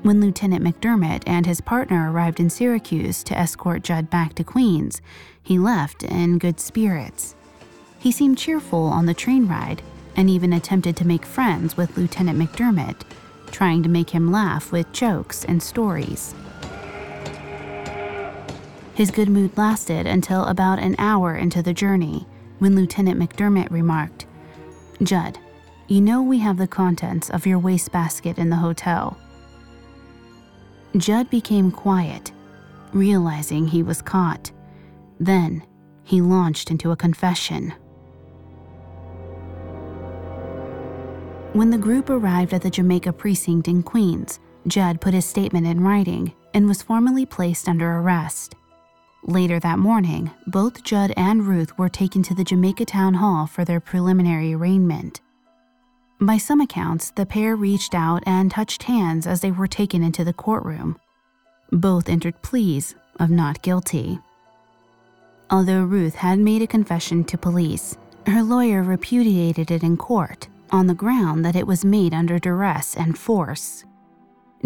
When 0.03 0.21
Lieutenant 0.21 0.63
McDermott 0.63 1.23
and 1.27 1.47
his 1.47 1.63
partner 1.63 2.13
arrived 2.13 2.41
in 2.41 2.51
Syracuse 2.51 3.25
to 3.25 3.39
escort 3.39 3.83
Judd 3.83 4.11
back 4.11 4.35
to 4.35 4.45
Queens, 4.45 5.01
he 5.43 5.59
left 5.59 6.03
in 6.03 6.37
good 6.37 6.61
spirits. 6.61 7.35
He 7.99 8.13
seemed 8.13 8.37
cheerful 8.37 8.85
on 8.85 9.07
the 9.07 9.15
train 9.15 9.49
ride 9.49 9.81
and 10.17 10.29
even 10.31 10.53
attempted 10.53 10.97
to 10.97 11.07
make 11.07 11.25
friends 11.25 11.77
with 11.77 11.97
Lieutenant 11.97 12.39
McDermott, 12.39 13.03
trying 13.51 13.83
to 13.83 13.89
make 13.89 14.11
him 14.11 14.33
laugh 14.33 14.73
with 14.73 14.91
jokes 14.93 15.45
and 15.45 15.63
stories. 15.63 16.35
His 18.95 19.11
good 19.11 19.29
mood 19.29 19.57
lasted 19.59 20.07
until 20.07 20.45
about 20.47 20.79
an 20.79 20.97
hour 20.99 21.37
into 21.37 21.63
the 21.63 21.75
journey 21.75 22.27
when 22.59 22.75
Lieutenant 22.75 23.21
McDermott 23.21 23.71
remarked, 23.71 24.27
Judd, 25.03 25.39
you 25.87 26.01
know 26.01 26.23
we 26.23 26.39
have 26.39 26.57
the 26.57 26.67
contents 26.67 27.29
of 27.29 27.47
your 27.47 27.59
wastebasket 27.59 28.39
in 28.39 28.49
the 28.49 28.57
hotel. 28.57 29.19
Judd 30.97 31.29
became 31.29 31.71
quiet, 31.71 32.33
realizing 32.93 33.67
he 33.67 33.83
was 33.83 34.01
caught. 34.01 34.51
Then 35.21 35.63
he 36.03 36.23
launched 36.23 36.71
into 36.71 36.91
a 36.91 36.97
confession. 36.97 37.75
When 41.57 41.71
the 41.71 41.79
group 41.79 42.11
arrived 42.11 42.53
at 42.53 42.61
the 42.61 42.69
Jamaica 42.69 43.15
precinct 43.15 43.67
in 43.67 43.83
Queens, 43.83 44.41
Judd 44.67 45.01
put 45.01 45.15
his 45.15 45.25
statement 45.25 45.67
in 45.67 45.81
writing 45.81 46.35
and 46.53 46.69
was 46.69 46.83
formally 46.83 47.25
placed 47.25 47.67
under 47.67 47.97
arrest. 47.97 48.55
Later 49.25 49.59
that 49.61 49.79
morning, 49.79 50.31
both 50.47 50.85
Judd 50.85 51.15
and 51.17 51.47
Ruth 51.47 51.79
were 51.79 51.89
taken 51.89 52.23
to 52.25 52.35
the 52.35 52.45
Jamaica 52.45 52.85
Town 52.85 53.15
Hall 53.15 53.47
for 53.47 53.65
their 53.65 53.81
preliminary 53.81 54.53
arraignment. 54.53 55.23
By 56.21 56.37
some 56.37 56.61
accounts, 56.61 57.11
the 57.13 57.25
pair 57.25 57.57
reached 57.57 57.95
out 57.95 58.23
and 58.27 58.51
touched 58.51 58.83
hands 58.83 59.27
as 59.27 59.41
they 59.41 59.51
were 59.51 59.67
taken 59.67 60.03
into 60.03 60.25
the 60.25 60.35
courtroom. 60.35 60.99
Both 61.73 62.11
entered 62.11 62.43
pleas 62.43 62.95
of 63.19 63.31
not 63.31 63.63
guilty. 63.63 64.19
Although 65.49 65.85
Ruth 65.85 66.17
had 66.17 66.39
made 66.39 66.61
a 66.61 66.67
confession 66.67 67.25
to 67.25 67.39
police, 67.39 67.97
her 68.27 68.43
lawyer 68.43 68.83
repudiated 68.83 69.71
it 69.71 69.83
in 69.83 69.97
court 69.97 70.49
on 70.71 70.87
the 70.87 70.95
ground 70.95 71.45
that 71.45 71.57
it 71.57 71.67
was 71.67 71.85
made 71.85 72.15
under 72.15 72.39
duress 72.39 72.97
and 72.97 73.19
force. 73.19 73.85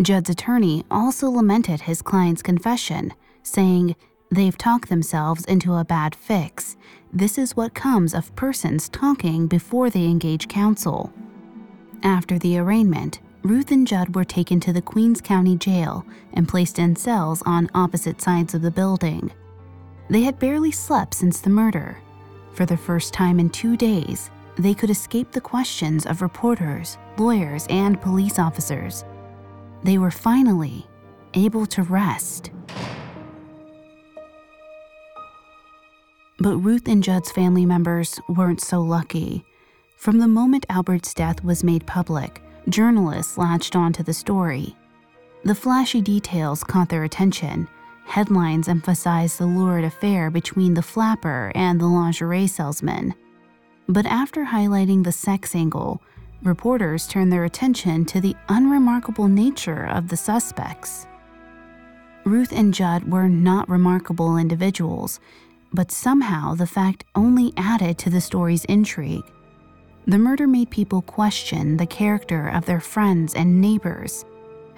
Judd's 0.01 0.31
attorney 0.31 0.85
also 0.91 1.29
lamented 1.29 1.83
his 1.83 2.03
client's 2.03 2.43
confession, 2.43 3.13
saying, 3.43 3.97
They've 4.31 4.57
talked 4.57 4.89
themselves 4.89 5.45
into 5.47 5.75
a 5.75 5.85
bad 5.85 6.15
fix. 6.15 6.77
This 7.13 7.37
is 7.37 7.57
what 7.57 7.75
comes 7.75 8.15
of 8.15 8.35
persons 8.37 8.89
talking 8.89 9.49
before 9.49 9.91
they 9.91 10.05
engage 10.05 10.47
counsel. 10.47 11.13
After 12.03 12.39
the 12.39 12.57
arraignment, 12.57 13.21
Ruth 13.43 13.73
and 13.73 13.87
Judd 13.87 14.15
were 14.15 14.25
taken 14.25 14.61
to 14.61 14.73
the 14.73 14.83
Queens 14.83 15.21
County 15.21 15.57
Jail 15.57 16.07
and 16.35 16.49
placed 16.49 16.79
in 16.79 16.95
cells 16.95 17.43
on 17.45 17.71
opposite 17.75 18.21
sides 18.21 18.55
of 18.55 18.63
the 18.63 18.71
building. 18.71 19.33
They 20.09 20.23
had 20.23 20.39
barely 20.39 20.71
slept 20.71 21.15
since 21.15 21.41
the 21.41 21.51
murder. 21.51 21.99
For 22.53 22.67
the 22.67 22.77
first 22.77 23.13
time 23.13 23.41
in 23.41 23.51
two 23.51 23.77
days, 23.77 24.31
they 24.57 24.75
could 24.75 24.91
escape 24.91 25.31
the 25.31 25.41
questions 25.41 26.07
of 26.07 26.23
reporters, 26.23 26.99
lawyers, 27.19 27.67
and 27.71 28.01
police 28.01 28.39
officers. 28.39 29.05
They 29.85 29.99
were 29.99 30.11
finally 30.11 30.87
able 31.35 31.67
to 31.67 31.83
rest. 31.83 32.51
But 36.39 36.57
Ruth 36.57 36.89
and 36.89 37.03
Judd's 37.03 37.31
family 37.31 37.67
members 37.67 38.19
weren't 38.29 38.61
so 38.61 38.81
lucky. 38.81 39.45
From 39.97 40.19
the 40.19 40.29
moment 40.29 40.65
Albert's 40.71 41.13
death 41.13 41.45
was 41.45 41.63
made 41.63 41.87
public, 41.87 42.43
journalists 42.69 43.37
latched 43.37 43.77
onto 43.77 44.03
the 44.03 44.15
story. 44.15 44.75
The 45.45 45.55
flashy 45.55 46.01
details 46.01 46.65
caught 46.65 46.89
their 46.89 47.05
attention. 47.05 47.69
Headlines 48.07 48.69
emphasized 48.69 49.39
the 49.39 49.47
lurid 49.47 49.85
affair 49.85 50.31
between 50.31 50.75
the 50.75 50.83
flapper 50.83 51.53
and 51.55 51.81
the 51.81 51.87
lingerie 51.87 52.47
salesman. 52.47 53.15
But 53.91 54.07
after 54.07 54.45
highlighting 54.45 55.03
the 55.03 55.11
sex 55.11 55.53
angle, 55.53 56.01
reporters 56.45 57.09
turned 57.09 57.33
their 57.33 57.45
attention 57.45 58.05
to 58.05 58.21
the 58.21 58.37
unremarkable 58.49 59.27
nature 59.27 59.85
of 59.87 60.07
the 60.07 60.17
suspects. 60.17 61.09
Ruth 62.23 62.53
and 62.53 62.73
Judd 62.73 63.11
were 63.11 63.29
not 63.29 63.69
remarkable 63.69 64.37
individuals, 64.37 65.19
but 65.73 65.91
somehow 65.91 66.55
the 66.55 66.69
fact 66.69 67.03
only 67.17 67.53
added 67.57 67.99
to 67.99 68.11
the 68.11 68.21
story's 68.21 68.65
intrigue. 68.67 69.25
The 70.07 70.19
murder 70.19 70.47
made 70.47 70.71
people 70.71 71.03
question 71.03 71.77
the 71.77 71.85
character 71.85 72.47
of 72.47 72.67
their 72.67 72.81
friends 72.81 73.35
and 73.35 73.61
neighbors. 73.61 74.25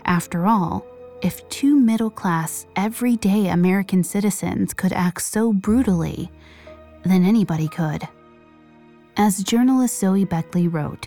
After 0.06 0.46
all, 0.46 0.86
if 1.20 1.46
two 1.50 1.78
middle 1.78 2.10
class, 2.10 2.66
everyday 2.76 3.48
American 3.48 4.04
citizens 4.04 4.72
could 4.72 4.94
act 4.94 5.20
so 5.20 5.52
brutally, 5.52 6.30
then 7.04 7.26
anybody 7.26 7.68
could. 7.68 8.08
As 9.18 9.44
journalist 9.44 9.98
Zoe 9.98 10.24
Beckley 10.24 10.68
wrote, 10.68 11.06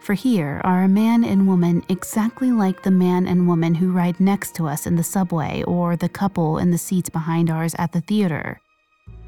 for 0.00 0.14
here 0.14 0.62
are 0.64 0.84
a 0.84 0.88
man 0.88 1.22
and 1.22 1.46
woman 1.46 1.84
exactly 1.90 2.50
like 2.50 2.82
the 2.82 2.90
man 2.90 3.26
and 3.28 3.46
woman 3.46 3.74
who 3.74 3.92
ride 3.92 4.18
next 4.18 4.54
to 4.54 4.66
us 4.66 4.86
in 4.86 4.96
the 4.96 5.04
subway 5.04 5.62
or 5.64 5.94
the 5.94 6.08
couple 6.08 6.56
in 6.56 6.70
the 6.70 6.78
seats 6.78 7.10
behind 7.10 7.50
ours 7.50 7.74
at 7.78 7.92
the 7.92 8.00
theater. 8.00 8.58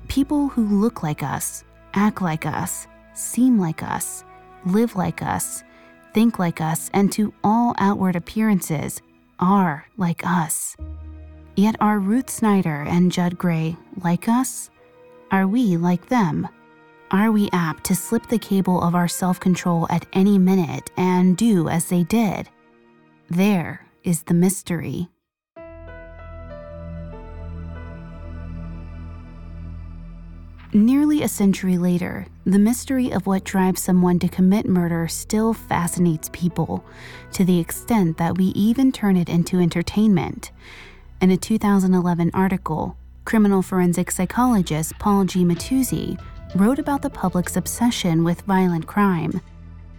People 0.09 0.49
who 0.49 0.65
look 0.65 1.03
like 1.03 1.23
us, 1.23 1.65
act 1.93 2.23
like 2.23 2.47
us, 2.47 2.87
seem 3.13 3.59
like 3.59 3.83
us, 3.83 4.25
live 4.65 4.97
like 4.97 5.23
us, 5.23 5.63
think 6.15 6.39
like 6.39 6.63
us, 6.63 6.91
and 6.95 7.13
to 7.13 7.35
all 7.45 7.75
outward 7.79 8.17
appearances 8.17 9.03
are 9.39 9.87
like 9.99 10.27
us. 10.27 10.77
Yet 11.57 11.77
are 11.79 11.99
Ruth 11.99 12.31
Snyder 12.31 12.85
and 12.89 13.13
Judd 13.13 13.37
Gray 13.37 13.77
like 14.03 14.29
us? 14.29 14.71
Are 15.31 15.47
we 15.47 15.77
like 15.77 16.09
them? 16.09 16.49
Are 17.15 17.31
we 17.31 17.49
apt 17.53 17.85
to 17.85 17.95
slip 17.95 18.27
the 18.27 18.41
cable 18.41 18.83
of 18.83 18.97
our 18.97 19.07
self 19.07 19.39
control 19.39 19.87
at 19.89 20.05
any 20.15 20.37
minute 20.37 20.91
and 20.97 21.37
do 21.37 21.69
as 21.69 21.85
they 21.85 22.03
did? 22.03 22.49
There 23.31 23.87
is 24.03 24.25
the 24.25 24.35
mystery. 24.35 25.07
Nearly 30.73 31.23
a 31.23 31.29
century 31.29 31.79
later, 31.79 32.27
the 32.45 32.59
mystery 32.59 33.13
of 33.13 33.29
what 33.29 33.45
drives 33.45 33.81
someone 33.81 34.19
to 34.19 34.27
commit 34.27 34.67
murder 34.67 35.07
still 35.07 35.55
fascinates 35.55 36.31
people, 36.33 36.85
to 37.35 37.45
the 37.45 37.61
extent 37.61 38.17
that 38.17 38.37
we 38.37 38.47
even 38.57 38.91
turn 38.91 39.17
it 39.17 39.29
into 39.29 39.61
entertainment. 39.61 40.51
In 41.21 41.31
a 41.31 41.37
2011 41.37 42.33
article, 42.35 42.97
criminal 43.25 43.63
forensic 43.63 44.11
psychologist 44.11 44.99
Paul 44.99 45.27
G. 45.27 45.45
Mattiuzzi 45.45 46.19
wrote 46.55 46.79
about 46.79 47.03
the 47.03 47.11
public's 47.11 47.57
obsession 47.57 48.25
with 48.25 48.43
violent 48.43 48.87
crime. 48.87 49.41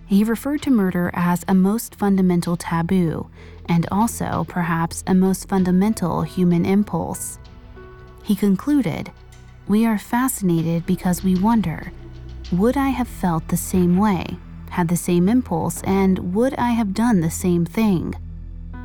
He 0.05 0.23
referred 0.23 0.61
to 0.63 0.71
murder 0.71 1.11
as 1.13 1.43
a 1.47 1.53
most 1.53 1.95
fundamental 1.95 2.55
taboo, 2.55 3.29
and 3.67 3.87
also, 3.91 4.45
perhaps, 4.47 5.03
a 5.07 5.13
most 5.13 5.49
fundamental 5.49 6.21
human 6.21 6.65
impulse. 6.65 7.39
He 8.23 8.35
concluded, 8.35 9.11
We 9.67 9.85
are 9.85 9.97
fascinated 9.97 10.85
because 10.85 11.23
we 11.23 11.35
wonder 11.35 11.91
would 12.51 12.77
I 12.77 12.89
have 12.89 13.07
felt 13.07 13.47
the 13.47 13.57
same 13.57 13.97
way, 13.97 14.37
had 14.69 14.87
the 14.87 14.95
same 14.95 15.27
impulse, 15.27 15.81
and 15.83 16.35
would 16.35 16.53
I 16.55 16.71
have 16.71 16.93
done 16.93 17.19
the 17.19 17.31
same 17.31 17.65
thing? 17.65 18.13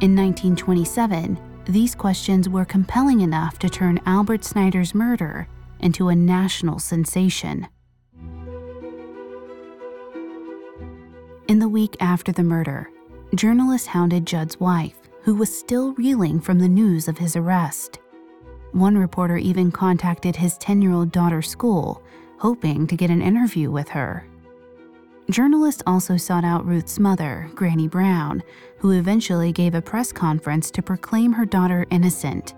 In 0.01 0.16
1927, 0.16 1.38
these 1.66 1.94
questions 1.94 2.49
were 2.49 2.64
compelling 2.64 3.20
enough 3.20 3.59
to 3.59 3.68
turn 3.68 4.01
Albert 4.07 4.44
Snyder's 4.44 4.94
murder 4.94 5.46
into 5.81 6.09
a 6.09 6.14
national 6.14 6.79
sensation. 6.79 7.69
In 11.49 11.59
the 11.59 11.69
week 11.69 11.97
after 12.01 12.31
the 12.31 12.45
murder, 12.45 12.88
journalists 13.35 13.88
hounded 13.88 14.27
Judd's 14.27 14.61
wife, 14.61 14.97
who 15.23 15.35
was 15.35 15.57
still 15.57 15.95
reeling 15.95 16.40
from 16.40 16.59
the 16.59 16.69
news 16.69 17.09
of 17.09 17.19
his 17.19 17.35
arrest. 17.37 17.99
One 18.73 18.97
reporter 18.97 19.37
even 19.37 19.73
contacted 19.73 20.37
his 20.37 20.57
10 20.59 20.81
year 20.81 20.93
old 20.93 21.11
daughter's 21.11 21.49
school, 21.49 22.03
hoping 22.38 22.87
to 22.87 22.97
get 22.97 23.11
an 23.11 23.21
interview 23.21 23.71
with 23.71 23.88
her. 23.88 24.25
Journalists 25.29 25.83
also 25.87 26.16
sought 26.16 26.45
out 26.45 26.66
Ruth's 26.66 26.99
mother, 26.99 27.51
Granny 27.55 27.87
Brown, 27.87 28.43
who 28.79 28.93
eventually 28.93 29.53
gave 29.53 29.75
a 29.75 29.83
press 29.83 30.12
conference 30.12 30.71
to 30.73 30.83
proclaim 30.83 31.33
her 31.33 31.45
daughter 31.45 31.87
innocent. 31.90 32.55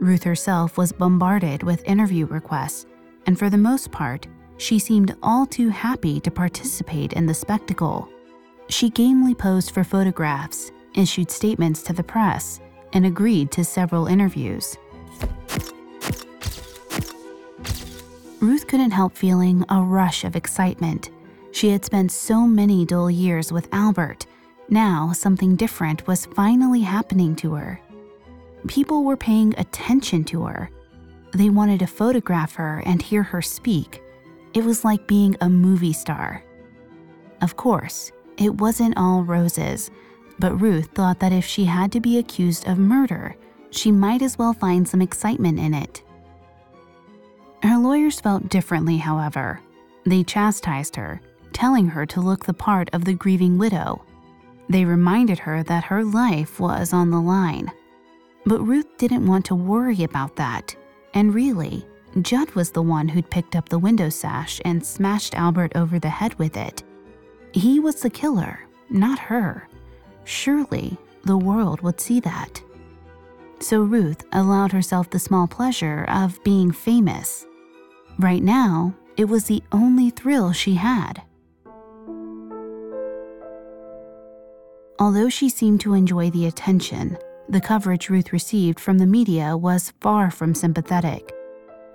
Ruth 0.00 0.24
herself 0.24 0.78
was 0.78 0.92
bombarded 0.92 1.62
with 1.62 1.84
interview 1.84 2.26
requests, 2.26 2.86
and 3.26 3.38
for 3.38 3.50
the 3.50 3.58
most 3.58 3.90
part, 3.90 4.26
she 4.56 4.78
seemed 4.78 5.14
all 5.22 5.44
too 5.46 5.68
happy 5.68 6.18
to 6.20 6.30
participate 6.30 7.12
in 7.12 7.26
the 7.26 7.34
spectacle. 7.34 8.08
She 8.68 8.88
gamely 8.88 9.34
posed 9.34 9.72
for 9.72 9.84
photographs, 9.84 10.72
issued 10.94 11.30
statements 11.30 11.82
to 11.82 11.92
the 11.92 12.02
press, 12.02 12.60
and 12.94 13.04
agreed 13.04 13.50
to 13.52 13.64
several 13.64 14.06
interviews. 14.06 14.76
Ruth 18.40 18.66
couldn't 18.66 18.92
help 18.92 19.16
feeling 19.16 19.64
a 19.68 19.82
rush 19.82 20.24
of 20.24 20.34
excitement 20.34 21.10
she 21.52 21.68
had 21.68 21.84
spent 21.84 22.10
so 22.12 22.46
many 22.46 22.86
dull 22.86 23.10
years 23.10 23.52
with 23.52 23.68
Albert. 23.72 24.26
Now, 24.68 25.12
something 25.12 25.56
different 25.56 26.06
was 26.06 26.26
finally 26.26 26.80
happening 26.80 27.34
to 27.36 27.54
her. 27.54 27.80
People 28.66 29.04
were 29.04 29.16
paying 29.16 29.54
attention 29.58 30.24
to 30.24 30.44
her. 30.44 30.70
They 31.32 31.48
wanted 31.48 31.80
to 31.80 31.86
photograph 31.86 32.54
her 32.54 32.82
and 32.84 33.00
hear 33.00 33.22
her 33.22 33.42
speak. 33.42 34.02
It 34.52 34.64
was 34.64 34.84
like 34.84 35.06
being 35.06 35.36
a 35.40 35.48
movie 35.48 35.92
star. 35.92 36.44
Of 37.40 37.56
course, 37.56 38.12
it 38.36 38.54
wasn't 38.56 38.96
all 38.96 39.22
roses, 39.22 39.90
but 40.38 40.60
Ruth 40.60 40.88
thought 40.94 41.20
that 41.20 41.32
if 41.32 41.44
she 41.44 41.64
had 41.64 41.92
to 41.92 42.00
be 42.00 42.18
accused 42.18 42.66
of 42.66 42.78
murder, 42.78 43.36
she 43.70 43.92
might 43.92 44.22
as 44.22 44.38
well 44.38 44.52
find 44.52 44.88
some 44.88 45.00
excitement 45.00 45.58
in 45.58 45.74
it. 45.74 46.02
Her 47.62 47.78
lawyers 47.78 48.20
felt 48.20 48.48
differently, 48.48 48.96
however. 48.96 49.60
They 50.04 50.24
chastised 50.24 50.96
her, 50.96 51.20
telling 51.52 51.88
her 51.88 52.06
to 52.06 52.20
look 52.20 52.44
the 52.44 52.54
part 52.54 52.88
of 52.92 53.04
the 53.04 53.14
grieving 53.14 53.58
widow. 53.58 54.04
They 54.68 54.84
reminded 54.84 55.38
her 55.40 55.62
that 55.64 55.84
her 55.84 56.04
life 56.04 56.58
was 56.58 56.92
on 56.92 57.10
the 57.10 57.20
line. 57.20 57.70
But 58.46 58.62
Ruth 58.62 58.96
didn't 58.96 59.26
want 59.26 59.44
to 59.46 59.54
worry 59.54 60.02
about 60.02 60.36
that. 60.36 60.74
And 61.14 61.34
really, 61.34 61.86
Judd 62.22 62.50
was 62.52 62.70
the 62.70 62.82
one 62.82 63.08
who'd 63.08 63.30
picked 63.30 63.54
up 63.54 63.68
the 63.68 63.78
window 63.78 64.08
sash 64.08 64.60
and 64.64 64.84
smashed 64.84 65.34
Albert 65.34 65.72
over 65.74 65.98
the 65.98 66.08
head 66.08 66.38
with 66.38 66.56
it. 66.56 66.82
He 67.52 67.80
was 67.80 68.00
the 68.00 68.10
killer, 68.10 68.60
not 68.88 69.18
her. 69.18 69.68
Surely 70.24 70.96
the 71.24 71.36
world 71.36 71.80
would 71.82 72.00
see 72.00 72.20
that. 72.20 72.62
So 73.60 73.82
Ruth 73.82 74.24
allowed 74.32 74.72
herself 74.72 75.10
the 75.10 75.18
small 75.18 75.46
pleasure 75.46 76.04
of 76.08 76.42
being 76.44 76.72
famous. 76.72 77.46
Right 78.18 78.42
now, 78.42 78.94
it 79.16 79.26
was 79.26 79.44
the 79.44 79.62
only 79.70 80.10
thrill 80.10 80.52
she 80.52 80.74
had. 80.74 81.22
Although 84.98 85.28
she 85.28 85.48
seemed 85.48 85.80
to 85.82 85.94
enjoy 85.94 86.30
the 86.30 86.46
attention, 86.46 87.18
the 87.50 87.60
coverage 87.60 88.08
Ruth 88.08 88.32
received 88.32 88.78
from 88.78 88.98
the 88.98 89.06
media 89.06 89.56
was 89.56 89.92
far 90.00 90.30
from 90.30 90.54
sympathetic. 90.54 91.34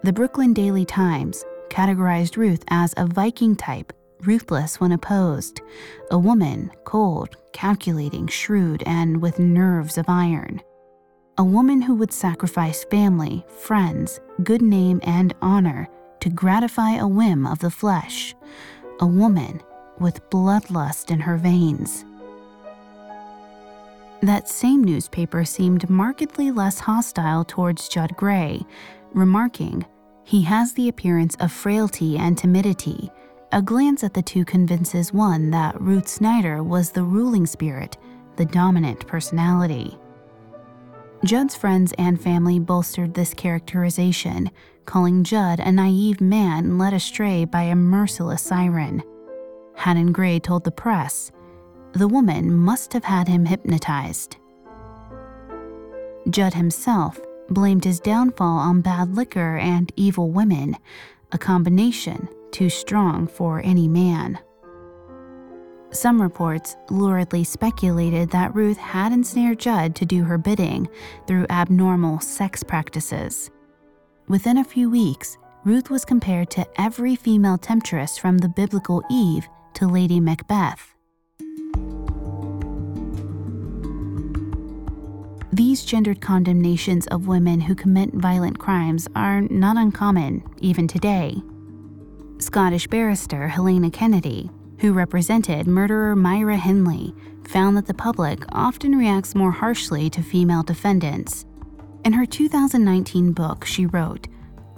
The 0.04 0.12
Brooklyn 0.12 0.52
Daily 0.52 0.84
Times 0.84 1.46
categorized 1.70 2.36
Ruth 2.36 2.66
as 2.68 2.94
a 2.98 3.08
Viking 3.08 3.56
type, 3.56 3.94
ruthless 4.24 4.82
when 4.82 4.92
opposed, 4.92 5.62
a 6.12 6.20
woman, 6.20 6.72
cold, 6.84 7.38
calculating, 7.54 8.28
shrewd, 8.28 8.84
and 8.86 9.22
with 9.22 9.40
nerves 9.40 9.98
of 9.98 10.10
iron. 10.10 10.62
A 11.38 11.44
woman 11.44 11.82
who 11.82 11.96
would 11.96 12.12
sacrifice 12.12 12.84
family, 12.92 13.46
friends, 13.48 14.20
good 14.44 14.62
name, 14.62 15.00
and 15.04 15.34
honor 15.42 15.88
to 16.20 16.30
gratify 16.30 16.96
a 16.96 17.08
whim 17.08 17.48
of 17.48 17.60
the 17.60 17.72
flesh. 17.72 18.36
A 19.00 19.08
woman 19.08 19.62
with 20.00 20.30
bloodlust 20.30 21.12
in 21.12 21.22
her 21.22 21.38
veins. 21.38 22.04
That 24.26 24.50
same 24.50 24.84
newspaper 24.84 25.46
seemed 25.46 25.88
markedly 25.88 26.50
less 26.50 26.80
hostile 26.80 27.46
towards 27.46 27.88
Judd 27.88 28.18
Gray, 28.18 28.66
remarking, 29.14 29.86
He 30.24 30.42
has 30.42 30.74
the 30.74 30.90
appearance 30.90 31.36
of 31.36 31.52
frailty 31.52 32.18
and 32.18 32.36
timidity. 32.36 33.12
A 33.52 33.62
glance 33.62 34.04
at 34.04 34.16
the 34.16 34.24
two 34.24 34.44
convinces 34.44 35.14
one 35.14 35.52
that 35.52 35.80
Ruth 35.80 36.08
Snyder 36.08 36.64
was 36.64 36.90
the 36.90 37.04
ruling 37.04 37.46
spirit, 37.46 38.00
the 38.36 38.46
dominant 38.46 39.06
personality. 39.06 39.96
Judd's 41.24 41.54
friends 41.54 41.94
and 42.00 42.20
family 42.20 42.58
bolstered 42.58 43.14
this 43.14 43.36
characterization, 43.36 44.50
calling 44.86 45.24
Judd 45.24 45.60
a 45.60 45.72
naive 45.72 46.20
man 46.20 46.80
led 46.80 46.94
astray 46.94 47.46
by 47.46 47.62
a 47.62 47.76
merciless 47.76 48.42
siren. 48.42 49.04
Haddon 49.76 50.12
Gray 50.12 50.40
told 50.40 50.64
the 50.64 50.72
press, 50.72 51.32
the 51.96 52.08
woman 52.08 52.54
must 52.54 52.92
have 52.94 53.06
had 53.06 53.28
him 53.28 53.46
hypnotized. 53.46 54.38
Judd 56.30 56.54
himself 56.54 57.20
blamed 57.50 57.86
his 57.86 58.00
downfall 58.00 58.58
on 58.58 58.82
bad 58.82 59.16
liquor 59.16 59.58
and 59.58 59.92
evil 59.96 60.30
women, 60.30 60.76
a 61.32 61.38
combination 61.38 62.28
too 62.52 62.70
strong 62.70 63.28
for 63.28 63.62
any 63.64 63.88
man. 63.88 64.40
Some 65.92 66.22
reports 66.22 66.76
luridly 66.90 67.46
speculated 67.46 68.30
that 68.32 68.54
Ruth 68.54 68.78
had 68.78 69.14
ensnared 69.14 69.60
Judd 69.60 69.96
to 69.96 70.06
do 70.06 70.24
her 70.24 70.38
bidding 70.38 70.90
through 71.28 71.46
abnormal 71.50 72.20
sex 72.20 72.64
practices. 72.64 73.50
Within 74.28 74.58
a 74.58 74.64
few 74.64 74.90
weeks, 74.90 75.38
Ruth 75.64 75.90
was 75.90 76.04
compared 76.04 76.50
to 76.52 76.68
every 76.82 77.16
female 77.16 77.58
temptress 77.58 78.18
from 78.18 78.40
the 78.40 78.50
biblical 78.50 79.04
Eve 79.10 79.48
to 79.76 79.88
Lady 79.88 80.20
Macbeth. 80.20 80.95
These 85.56 85.86
gendered 85.86 86.20
condemnations 86.20 87.08
of 87.08 87.28
women 87.28 87.62
who 87.62 87.76
commit 87.76 88.14
violent 88.14 88.60
crimes 88.60 89.08
are 89.16 89.40
not 89.40 89.78
uncommon, 89.78 90.44
even 90.60 90.86
today. 90.86 91.42
Scottish 92.40 92.88
barrister 92.88 93.48
Helena 93.48 93.90
Kennedy, 93.90 94.52
who 94.80 94.92
represented 94.92 95.66
murderer 95.66 96.14
Myra 96.14 96.58
Hindley, 96.58 97.16
found 97.48 97.78
that 97.78 97.86
the 97.86 97.94
public 97.94 98.44
often 98.50 98.98
reacts 98.98 99.34
more 99.34 99.52
harshly 99.52 100.10
to 100.10 100.22
female 100.22 100.62
defendants. 100.62 101.46
In 102.04 102.12
her 102.12 102.26
2019 102.26 103.32
book, 103.32 103.64
she 103.64 103.86
wrote, 103.86 104.28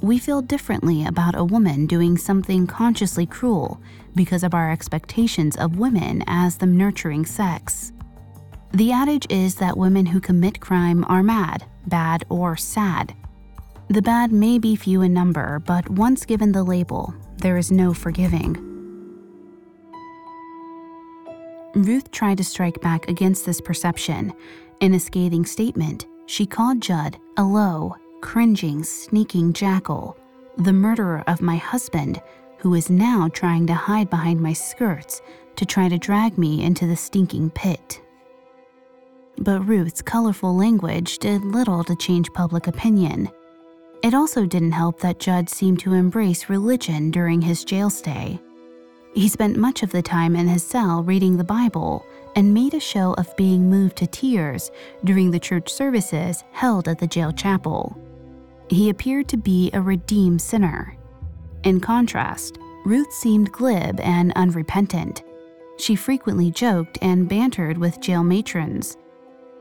We 0.01 0.19
feel 0.19 0.43
differently 0.43 1.03
about 1.03 1.33
a 1.33 1.43
woman 1.43 1.87
doing 1.87 2.19
something 2.19 2.67
consciously 2.67 3.25
cruel 3.25 3.81
because 4.13 4.43
of 4.43 4.53
our 4.53 4.71
expectations 4.71 5.57
of 5.57 5.79
women 5.79 6.23
as 6.27 6.57
the 6.57 6.67
nurturing 6.67 7.25
sex. 7.25 7.93
The 8.73 8.91
adage 8.91 9.25
is 9.29 9.55
that 9.55 9.77
women 9.77 10.05
who 10.05 10.19
commit 10.19 10.59
crime 10.59 11.05
are 11.07 11.23
mad, 11.23 11.65
bad, 11.87 12.25
or 12.29 12.57
sad. 12.57 13.15
The 13.89 14.01
bad 14.01 14.31
may 14.31 14.59
be 14.59 14.75
few 14.75 15.01
in 15.01 15.13
number, 15.13 15.59
but 15.59 15.89
once 15.89 16.25
given 16.25 16.51
the 16.51 16.63
label, 16.63 17.13
there 17.37 17.57
is 17.57 17.71
no 17.71 17.93
forgiving. 17.93 18.55
Ruth 21.73 22.11
tried 22.11 22.37
to 22.37 22.43
strike 22.43 22.81
back 22.81 23.07
against 23.07 23.45
this 23.45 23.61
perception. 23.61 24.33
In 24.81 24.93
a 24.93 24.99
scathing 24.99 25.45
statement, 25.45 26.05
she 26.25 26.45
called 26.45 26.81
Judd 26.81 27.17
a 27.37 27.43
low, 27.43 27.95
cringing, 28.21 28.83
sneaking 28.83 29.53
jackal, 29.53 30.17
the 30.57 30.73
murderer 30.73 31.23
of 31.27 31.41
my 31.41 31.55
husband, 31.55 32.21
who 32.57 32.73
is 32.73 32.89
now 32.89 33.29
trying 33.31 33.67
to 33.67 33.73
hide 33.73 34.09
behind 34.09 34.41
my 34.41 34.53
skirts 34.53 35.21
to 35.55 35.65
try 35.65 35.87
to 35.87 35.97
drag 35.97 36.37
me 36.37 36.63
into 36.63 36.87
the 36.87 36.95
stinking 36.95 37.51
pit. 37.51 38.01
But 39.39 39.61
Ruth's 39.61 40.01
colorful 40.01 40.55
language 40.55 41.19
did 41.19 41.45
little 41.45 41.83
to 41.83 41.95
change 41.95 42.33
public 42.33 42.67
opinion. 42.67 43.29
It 44.03 44.13
also 44.13 44.45
didn't 44.45 44.71
help 44.71 44.99
that 44.99 45.19
Judd 45.19 45.49
seemed 45.49 45.79
to 45.81 45.93
embrace 45.93 46.49
religion 46.49 47.11
during 47.11 47.41
his 47.41 47.63
jail 47.63 47.89
stay. 47.89 48.39
He 49.13 49.27
spent 49.27 49.57
much 49.57 49.83
of 49.83 49.91
the 49.91 50.01
time 50.01 50.35
in 50.35 50.47
his 50.47 50.63
cell 50.63 51.01
reading 51.01 51.37
the 51.37 51.43
Bible 51.43 52.05
and 52.35 52.53
made 52.53 52.73
a 52.73 52.79
show 52.79 53.13
of 53.13 53.35
being 53.35 53.69
moved 53.69 53.97
to 53.97 54.07
tears 54.07 54.69
during 55.03 55.31
the 55.31 55.39
church 55.39 55.71
services 55.73 56.43
held 56.51 56.87
at 56.87 56.99
the 56.99 57.07
jail 57.07 57.31
chapel. 57.31 57.97
He 58.69 58.89
appeared 58.89 59.27
to 59.29 59.37
be 59.37 59.71
a 59.73 59.81
redeemed 59.81 60.41
sinner. 60.41 60.95
In 61.63 61.79
contrast, 61.79 62.59
Ruth 62.85 63.11
seemed 63.11 63.51
glib 63.51 63.99
and 64.01 64.31
unrepentant. 64.35 65.23
She 65.77 65.95
frequently 65.95 66.51
joked 66.51 66.97
and 67.01 67.27
bantered 67.27 67.77
with 67.77 67.99
jail 67.99 68.23
matrons, 68.23 68.97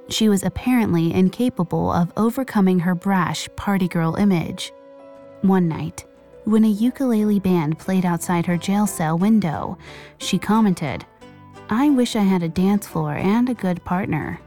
she 0.08 0.28
was 0.28 0.42
apparently 0.42 1.12
incapable 1.12 1.90
of 1.90 2.12
overcoming 2.16 2.80
her 2.80 2.94
brash 2.94 3.48
party 3.56 3.88
girl 3.88 4.14
image. 4.16 4.72
One 5.42 5.68
night, 5.68 6.04
when 6.44 6.64
a 6.64 6.68
ukulele 6.68 7.40
band 7.40 7.78
played 7.78 8.04
outside 8.04 8.46
her 8.46 8.56
jail 8.56 8.86
cell 8.86 9.18
window, 9.18 9.78
she 10.18 10.38
commented, 10.38 11.04
I 11.68 11.90
wish 11.90 12.14
I 12.14 12.22
had 12.22 12.44
a 12.44 12.48
dance 12.48 12.86
floor 12.86 13.14
and 13.14 13.48
a 13.48 13.54
good 13.54 13.84
partner. 13.84 14.40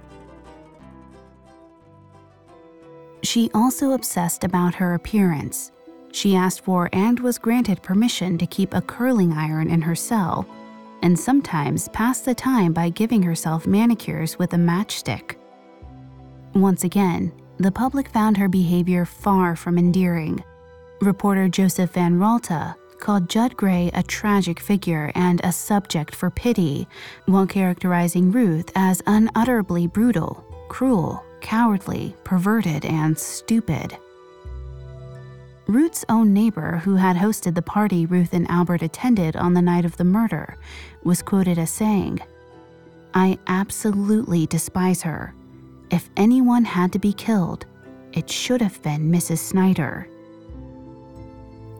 She 3.21 3.51
also 3.53 3.91
obsessed 3.91 4.45
about 4.45 4.75
her 4.75 4.93
appearance. 4.93 5.73
She 6.13 6.35
asked 6.35 6.61
for 6.61 6.89
and 6.93 7.19
was 7.19 7.37
granted 7.37 7.83
permission 7.83 8.37
to 8.37 8.47
keep 8.47 8.73
a 8.73 8.81
curling 8.81 9.33
iron 9.33 9.69
in 9.69 9.81
her 9.81 9.95
cell, 9.95 10.47
and 11.01 11.19
sometimes 11.19 11.89
passed 11.89 12.23
the 12.23 12.33
time 12.33 12.71
by 12.71 12.89
giving 12.89 13.21
herself 13.21 13.67
manicures 13.67 14.39
with 14.39 14.53
a 14.53 14.57
matchstick. 14.57 15.35
Once 16.53 16.83
again, 16.83 17.31
the 17.57 17.71
public 17.71 18.07
found 18.09 18.37
her 18.37 18.49
behavior 18.49 19.05
far 19.05 19.55
from 19.55 19.77
endearing. 19.77 20.43
Reporter 21.01 21.47
Joseph 21.47 21.91
Van 21.93 22.17
Ralta 22.19 22.75
called 22.99 23.29
Judd 23.29 23.55
Gray 23.55 23.89
a 23.93 24.03
tragic 24.03 24.59
figure 24.59 25.11
and 25.15 25.39
a 25.43 25.51
subject 25.51 26.13
for 26.13 26.29
pity, 26.29 26.87
while 27.25 27.47
characterizing 27.47 28.31
Ruth 28.31 28.71
as 28.75 29.01
unutterably 29.07 29.87
brutal, 29.87 30.43
cruel, 30.67 31.23
cowardly, 31.41 32.15
perverted, 32.23 32.85
and 32.85 33.17
stupid. 33.17 33.97
Ruth's 35.67 36.03
own 36.09 36.33
neighbor, 36.33 36.77
who 36.77 36.95
had 36.95 37.15
hosted 37.15 37.55
the 37.55 37.61
party 37.61 38.05
Ruth 38.05 38.33
and 38.33 38.49
Albert 38.49 38.81
attended 38.81 39.35
on 39.35 39.53
the 39.53 39.61
night 39.61 39.85
of 39.85 39.97
the 39.97 40.03
murder, 40.03 40.57
was 41.03 41.21
quoted 41.21 41.57
as 41.59 41.69
saying, 41.69 42.19
I 43.13 43.37
absolutely 43.47 44.45
despise 44.47 45.03
her. 45.03 45.33
If 45.91 46.09
anyone 46.17 46.65
had 46.65 46.93
to 46.93 46.99
be 46.99 47.13
killed, 47.13 47.65
it 48.13 48.29
should 48.29 48.61
have 48.61 48.81
been 48.83 49.11
Mrs. 49.11 49.39
Snyder. 49.39 50.07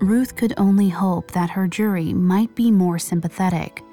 Ruth 0.01 0.35
could 0.35 0.53
only 0.57 0.89
hope 0.89 1.31
that 1.31 1.49
her 1.51 1.67
jury 1.67 2.13
might 2.13 2.55
be 2.55 2.71
more 2.71 2.97
sympathetic. 2.97 3.83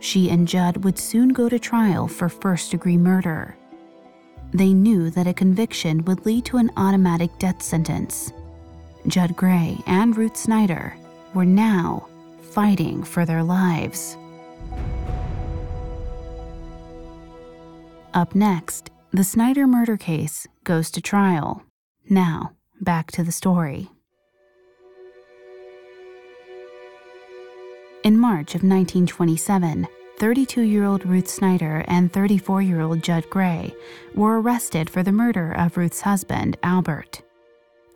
She 0.00 0.30
and 0.30 0.46
Judd 0.46 0.84
would 0.84 0.98
soon 0.98 1.30
go 1.30 1.48
to 1.48 1.58
trial 1.58 2.06
for 2.08 2.28
first 2.28 2.70
degree 2.70 2.96
murder. 2.96 3.56
They 4.52 4.72
knew 4.72 5.10
that 5.10 5.26
a 5.26 5.34
conviction 5.34 6.04
would 6.04 6.24
lead 6.24 6.44
to 6.46 6.56
an 6.56 6.70
automatic 6.76 7.36
death 7.38 7.60
sentence. 7.60 8.32
Judd 9.06 9.36
Gray 9.36 9.78
and 9.86 10.16
Ruth 10.16 10.36
Snyder 10.36 10.94
were 11.34 11.44
now 11.44 12.06
fighting 12.40 13.02
for 13.02 13.26
their 13.26 13.42
lives. 13.42 14.16
Up 18.14 18.34
next, 18.34 18.90
the 19.12 19.24
Snyder 19.24 19.66
murder 19.66 19.96
case 19.96 20.46
goes 20.64 20.90
to 20.90 21.00
trial. 21.00 21.62
Now, 22.10 22.52
back 22.80 23.10
to 23.12 23.24
the 23.24 23.32
story. 23.32 23.90
In 28.04 28.18
March 28.18 28.54
of 28.54 28.62
1927, 28.62 29.88
32 30.18 30.60
year 30.62 30.84
old 30.84 31.06
Ruth 31.06 31.28
Snyder 31.28 31.84
and 31.88 32.12
34 32.12 32.62
year 32.62 32.80
old 32.80 33.02
Judd 33.02 33.28
Gray 33.30 33.74
were 34.14 34.40
arrested 34.40 34.90
for 34.90 35.02
the 35.02 35.12
murder 35.12 35.52
of 35.52 35.76
Ruth's 35.76 36.02
husband, 36.02 36.58
Albert. 36.62 37.22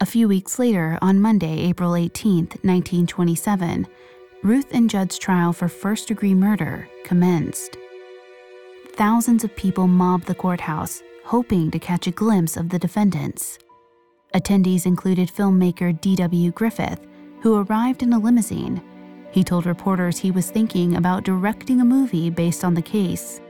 A 0.01 0.07
few 0.07 0.29
weeks 0.29 0.59
later, 0.59 0.99
on 1.03 1.21
Monday, 1.21 1.61
April 1.61 1.95
18, 1.95 2.47
1927, 2.63 3.87
Ruth 4.43 4.75
and 4.75 4.91
Judd's 4.91 5.19
trial 5.19 5.53
for 5.53 5.69
first 5.69 6.09
degree 6.09 6.35
murder 6.35 6.89
commenced 7.05 7.77
thousands 8.95 9.45
of 9.45 9.57
people 9.57 9.87
mobbed 9.87 10.27
the 10.27 10.35
courthouse, 10.35 11.03
hoping 11.25 11.71
to 11.71 11.79
catch 11.79 12.07
a 12.07 12.11
glimpse 12.11 12.57
of 12.57 12.69
the 12.69 12.79
defendants. 12.79 13.59
Attendees 14.35 14.87
included 14.87 15.29
filmmaker 15.29 15.99
D.W. 16.01 16.53
Griffith, 16.53 17.07
who 17.41 17.57
arrived 17.57 18.03
in 18.03 18.13
a 18.13 18.19
limousine. 18.19 18.83
He 19.31 19.43
told 19.43 19.67
reporters 19.67 20.19
he 20.19 20.31
was 20.31 20.51
thinking 20.51 20.97
about 20.97 21.25
directing 21.25 21.81
a 21.81 21.85
movie 21.85 22.31
based 22.31 22.65
on 22.65 22.75
the 22.75 22.83
case. 22.83 23.41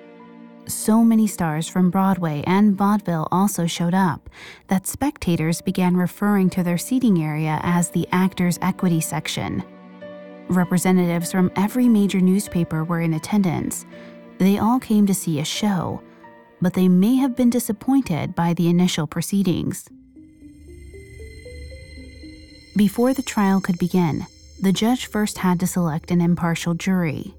So 0.66 1.02
many 1.02 1.26
stars 1.26 1.66
from 1.66 1.90
Broadway 1.90 2.44
and 2.46 2.76
vaudeville 2.76 3.26
also 3.32 3.66
showed 3.66 3.94
up 3.94 4.30
that 4.68 4.86
spectators 4.86 5.60
began 5.60 5.96
referring 5.96 6.50
to 6.50 6.62
their 6.62 6.78
seating 6.78 7.22
area 7.22 7.58
as 7.64 7.90
the 7.90 8.06
Actors 8.12 8.60
Equity 8.62 9.00
Section. 9.00 9.64
Representatives 10.48 11.32
from 11.32 11.50
every 11.56 11.88
major 11.88 12.20
newspaper 12.20 12.84
were 12.84 13.00
in 13.00 13.14
attendance, 13.14 13.86
they 14.42 14.58
all 14.58 14.80
came 14.80 15.06
to 15.06 15.14
see 15.14 15.38
a 15.38 15.44
show, 15.44 16.02
but 16.60 16.74
they 16.74 16.88
may 16.88 17.16
have 17.16 17.36
been 17.36 17.50
disappointed 17.50 18.34
by 18.34 18.54
the 18.54 18.68
initial 18.68 19.06
proceedings. 19.06 19.88
Before 22.76 23.12
the 23.12 23.22
trial 23.22 23.60
could 23.60 23.78
begin, 23.78 24.26
the 24.60 24.72
judge 24.72 25.06
first 25.06 25.38
had 25.38 25.60
to 25.60 25.66
select 25.66 26.10
an 26.10 26.20
impartial 26.20 26.74
jury. 26.74 27.34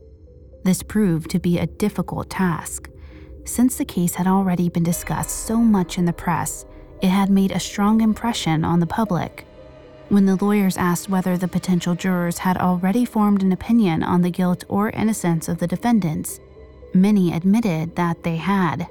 This 0.64 0.84
proved 0.84 1.30
to 1.32 1.40
be 1.40 1.58
a 1.58 1.68
difficult 1.68 2.30
task. 2.30 2.90
Since 3.46 3.78
the 3.78 3.86
case 3.86 4.16
had 4.16 4.28
already 4.28 4.70
been 4.70 4.84
discussed 4.84 5.46
so 5.46 5.58
much 5.58 5.98
in 5.98 6.06
the 6.06 6.14
press, 6.14 6.66
it 7.02 7.10
had 7.10 7.30
made 7.30 7.52
a 7.52 7.60
strong 7.60 8.02
impression 8.02 8.64
on 8.64 8.80
the 8.80 8.88
public. 8.88 9.46
When 10.10 10.26
the 10.26 10.38
lawyers 10.44 10.78
asked 10.78 11.10
whether 11.10 11.38
the 11.38 11.48
potential 11.48 11.96
jurors 11.96 12.38
had 12.38 12.58
already 12.58 13.04
formed 13.04 13.42
an 13.42 13.52
opinion 13.52 14.04
on 14.04 14.22
the 14.22 14.32
guilt 14.32 14.64
or 14.70 14.90
innocence 14.92 15.50
of 15.50 15.58
the 15.58 15.68
defendants, 15.68 16.40
Many 16.94 17.34
admitted 17.34 17.96
that 17.96 18.24
they 18.24 18.36
had. 18.38 18.88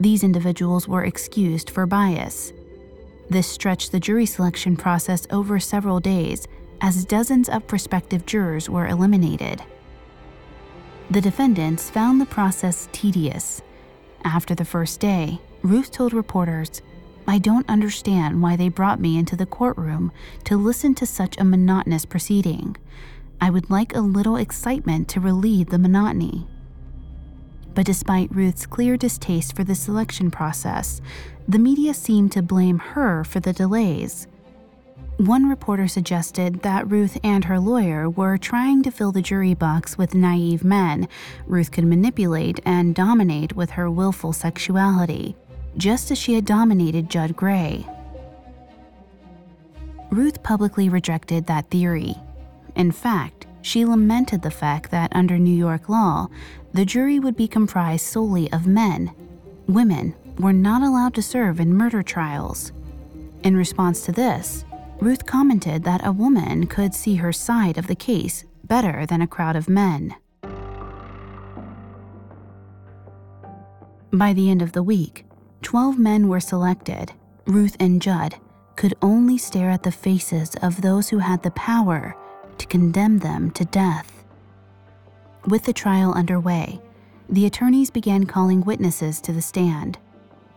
These 0.00 0.24
individuals 0.24 0.88
were 0.88 1.04
excused 1.04 1.70
for 1.70 1.86
bias. 1.86 2.52
This 3.30 3.46
stretched 3.46 3.92
the 3.92 4.00
jury 4.00 4.26
selection 4.26 4.76
process 4.76 5.26
over 5.30 5.60
several 5.60 6.00
days 6.00 6.46
as 6.80 7.04
dozens 7.04 7.48
of 7.48 7.66
prospective 7.66 8.26
jurors 8.26 8.68
were 8.68 8.88
eliminated. 8.88 9.62
The 11.10 11.20
defendants 11.20 11.88
found 11.88 12.20
the 12.20 12.26
process 12.26 12.88
tedious. 12.92 13.62
After 14.24 14.54
the 14.54 14.64
first 14.64 15.00
day, 15.00 15.40
Ruth 15.62 15.92
told 15.92 16.12
reporters, 16.12 16.82
I 17.26 17.38
don't 17.38 17.68
understand 17.68 18.42
why 18.42 18.56
they 18.56 18.68
brought 18.68 19.00
me 19.00 19.18
into 19.18 19.36
the 19.36 19.46
courtroom 19.46 20.12
to 20.44 20.56
listen 20.56 20.94
to 20.96 21.06
such 21.06 21.38
a 21.38 21.44
monotonous 21.44 22.04
proceeding. 22.04 22.76
I 23.40 23.50
would 23.50 23.70
like 23.70 23.94
a 23.94 24.00
little 24.00 24.36
excitement 24.36 25.08
to 25.10 25.20
relieve 25.20 25.68
the 25.68 25.78
monotony. 25.78 26.46
But 27.74 27.86
despite 27.86 28.34
Ruth's 28.34 28.66
clear 28.66 28.96
distaste 28.96 29.56
for 29.56 29.64
the 29.64 29.74
selection 29.74 30.30
process, 30.30 31.00
the 31.48 31.58
media 31.58 31.92
seemed 31.92 32.32
to 32.32 32.42
blame 32.42 32.78
her 32.78 33.24
for 33.24 33.40
the 33.40 33.52
delays. 33.52 34.26
One 35.18 35.48
reporter 35.48 35.86
suggested 35.86 36.62
that 36.62 36.90
Ruth 36.90 37.18
and 37.22 37.44
her 37.44 37.60
lawyer 37.60 38.10
were 38.10 38.36
trying 38.36 38.82
to 38.82 38.90
fill 38.90 39.12
the 39.12 39.22
jury 39.22 39.54
box 39.54 39.96
with 39.96 40.14
naive 40.14 40.64
men 40.64 41.08
Ruth 41.46 41.70
could 41.70 41.84
manipulate 41.84 42.58
and 42.64 42.94
dominate 42.94 43.54
with 43.54 43.70
her 43.70 43.88
willful 43.88 44.32
sexuality, 44.32 45.36
just 45.76 46.10
as 46.10 46.18
she 46.18 46.34
had 46.34 46.44
dominated 46.44 47.10
Judd 47.10 47.36
Gray. 47.36 47.86
Ruth 50.10 50.42
publicly 50.42 50.88
rejected 50.88 51.46
that 51.46 51.70
theory. 51.70 52.16
In 52.74 52.90
fact, 52.90 53.46
she 53.64 53.82
lamented 53.86 54.42
the 54.42 54.50
fact 54.50 54.90
that 54.90 55.10
under 55.16 55.38
New 55.38 55.54
York 55.54 55.88
law, 55.88 56.28
the 56.74 56.84
jury 56.84 57.18
would 57.18 57.34
be 57.34 57.48
comprised 57.48 58.04
solely 58.04 58.52
of 58.52 58.66
men. 58.66 59.10
Women 59.66 60.14
were 60.38 60.52
not 60.52 60.82
allowed 60.82 61.14
to 61.14 61.22
serve 61.22 61.58
in 61.58 61.74
murder 61.74 62.02
trials. 62.02 62.72
In 63.42 63.56
response 63.56 64.04
to 64.04 64.12
this, 64.12 64.66
Ruth 65.00 65.24
commented 65.24 65.82
that 65.84 66.06
a 66.06 66.12
woman 66.12 66.66
could 66.66 66.94
see 66.94 67.14
her 67.16 67.32
side 67.32 67.78
of 67.78 67.86
the 67.86 67.94
case 67.94 68.44
better 68.64 69.06
than 69.06 69.22
a 69.22 69.26
crowd 69.26 69.56
of 69.56 69.66
men. 69.66 70.14
By 74.12 74.34
the 74.34 74.50
end 74.50 74.60
of 74.60 74.72
the 74.72 74.82
week, 74.82 75.24
12 75.62 75.98
men 75.98 76.28
were 76.28 76.38
selected. 76.38 77.12
Ruth 77.46 77.76
and 77.80 78.02
Judd 78.02 78.36
could 78.76 78.94
only 79.00 79.38
stare 79.38 79.70
at 79.70 79.84
the 79.84 79.90
faces 79.90 80.54
of 80.60 80.82
those 80.82 81.08
who 81.08 81.18
had 81.18 81.42
the 81.42 81.50
power 81.52 82.14
to 82.58 82.66
condemn 82.66 83.18
them 83.18 83.50
to 83.52 83.64
death. 83.64 84.24
With 85.46 85.64
the 85.64 85.72
trial 85.72 86.12
underway, 86.12 86.80
the 87.28 87.46
attorneys 87.46 87.90
began 87.90 88.24
calling 88.24 88.62
witnesses 88.64 89.20
to 89.22 89.32
the 89.32 89.42
stand. 89.42 89.98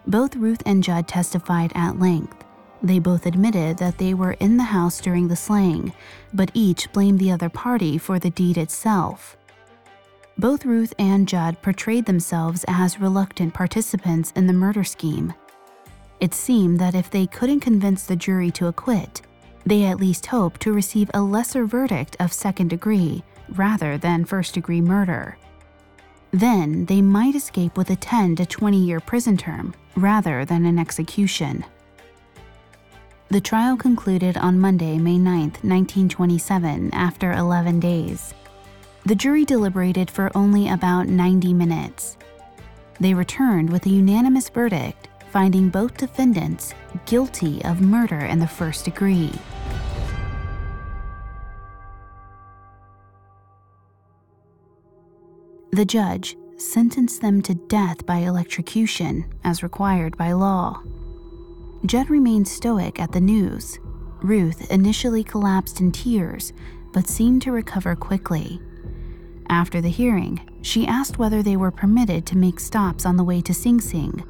Both 0.05 0.35
Ruth 0.35 0.63
and 0.65 0.83
Judd 0.83 1.07
testified 1.07 1.71
at 1.75 1.99
length. 1.99 2.43
They 2.81 2.99
both 2.99 3.25
admitted 3.25 3.77
that 3.77 3.97
they 3.97 4.13
were 4.13 4.33
in 4.33 4.57
the 4.57 4.63
house 4.63 5.01
during 5.01 5.27
the 5.27 5.35
slaying, 5.35 5.93
but 6.33 6.51
each 6.53 6.91
blamed 6.93 7.19
the 7.19 7.31
other 7.31 7.49
party 7.49 7.97
for 7.97 8.19
the 8.19 8.29
deed 8.29 8.57
itself. 8.57 9.35
Both 10.37 10.65
Ruth 10.65 10.93
and 10.99 11.27
Judd 11.27 11.61
portrayed 11.61 12.05
themselves 12.05 12.63
as 12.67 12.99
reluctant 12.99 13.53
participants 13.53 14.31
in 14.35 14.45
the 14.45 14.53
murder 14.53 14.83
scheme. 14.83 15.33
It 16.19 16.33
seemed 16.33 16.79
that 16.79 16.95
if 16.95 17.09
they 17.09 17.25
couldn't 17.27 17.61
convince 17.61 18.03
the 18.03 18.15
jury 18.15 18.51
to 18.51 18.67
acquit, 18.67 19.21
they 19.67 19.83
at 19.83 19.99
least 19.99 20.27
hope 20.27 20.57
to 20.59 20.71
receive 20.71 21.11
a 21.13 21.21
lesser 21.21 21.65
verdict 21.65 22.15
of 22.21 22.31
second 22.31 22.69
degree 22.69 23.21
rather 23.49 23.97
than 23.97 24.23
first 24.23 24.53
degree 24.53 24.79
murder. 24.79 25.37
Then 26.31 26.85
they 26.85 27.01
might 27.01 27.35
escape 27.35 27.77
with 27.77 27.89
a 27.89 27.97
10 27.97 28.37
to 28.37 28.45
20 28.45 28.77
year 28.77 29.01
prison 29.01 29.35
term 29.35 29.73
rather 29.97 30.45
than 30.45 30.65
an 30.65 30.79
execution. 30.79 31.65
The 33.27 33.41
trial 33.41 33.75
concluded 33.75 34.37
on 34.37 34.57
Monday, 34.57 34.97
May 34.97 35.17
9, 35.17 35.41
1927, 35.41 36.93
after 36.93 37.33
11 37.33 37.81
days. 37.81 38.33
The 39.05 39.15
jury 39.15 39.43
deliberated 39.43 40.09
for 40.09 40.31
only 40.33 40.69
about 40.69 41.07
90 41.07 41.53
minutes. 41.53 42.15
They 43.01 43.13
returned 43.13 43.69
with 43.69 43.85
a 43.85 43.89
unanimous 43.89 44.47
verdict 44.47 45.09
finding 45.31 45.69
both 45.69 45.97
defendants 45.97 46.73
guilty 47.05 47.63
of 47.65 47.81
murder 47.81 48.19
in 48.19 48.39
the 48.39 48.47
first 48.47 48.85
degree. 48.85 49.31
The 55.71 55.85
judge 55.85 56.37
sentenced 56.57 57.21
them 57.21 57.41
to 57.43 57.53
death 57.53 58.05
by 58.05 58.19
electrocution 58.19 59.25
as 59.43 59.63
required 59.63 60.17
by 60.17 60.31
law. 60.31 60.81
Judd 61.85 62.09
remained 62.09 62.47
stoic 62.47 62.99
at 62.99 63.11
the 63.11 63.21
news. 63.21 63.77
Ruth 64.21 64.71
initially 64.71 65.23
collapsed 65.23 65.79
in 65.79 65.91
tears, 65.91 66.53
but 66.93 67.07
seemed 67.07 67.41
to 67.43 67.51
recover 67.51 67.95
quickly. 67.95 68.59
After 69.49 69.79
the 69.79 69.89
hearing, 69.89 70.39
she 70.61 70.87
asked 70.87 71.19
whether 71.19 71.43
they 71.43 71.55
were 71.55 71.71
permitted 71.71 72.25
to 72.27 72.37
make 72.37 72.59
stops 72.59 73.05
on 73.05 73.17
the 73.17 73.23
way 73.23 73.41
to 73.41 73.53
Sing 73.53 73.79
Sing. 73.79 74.23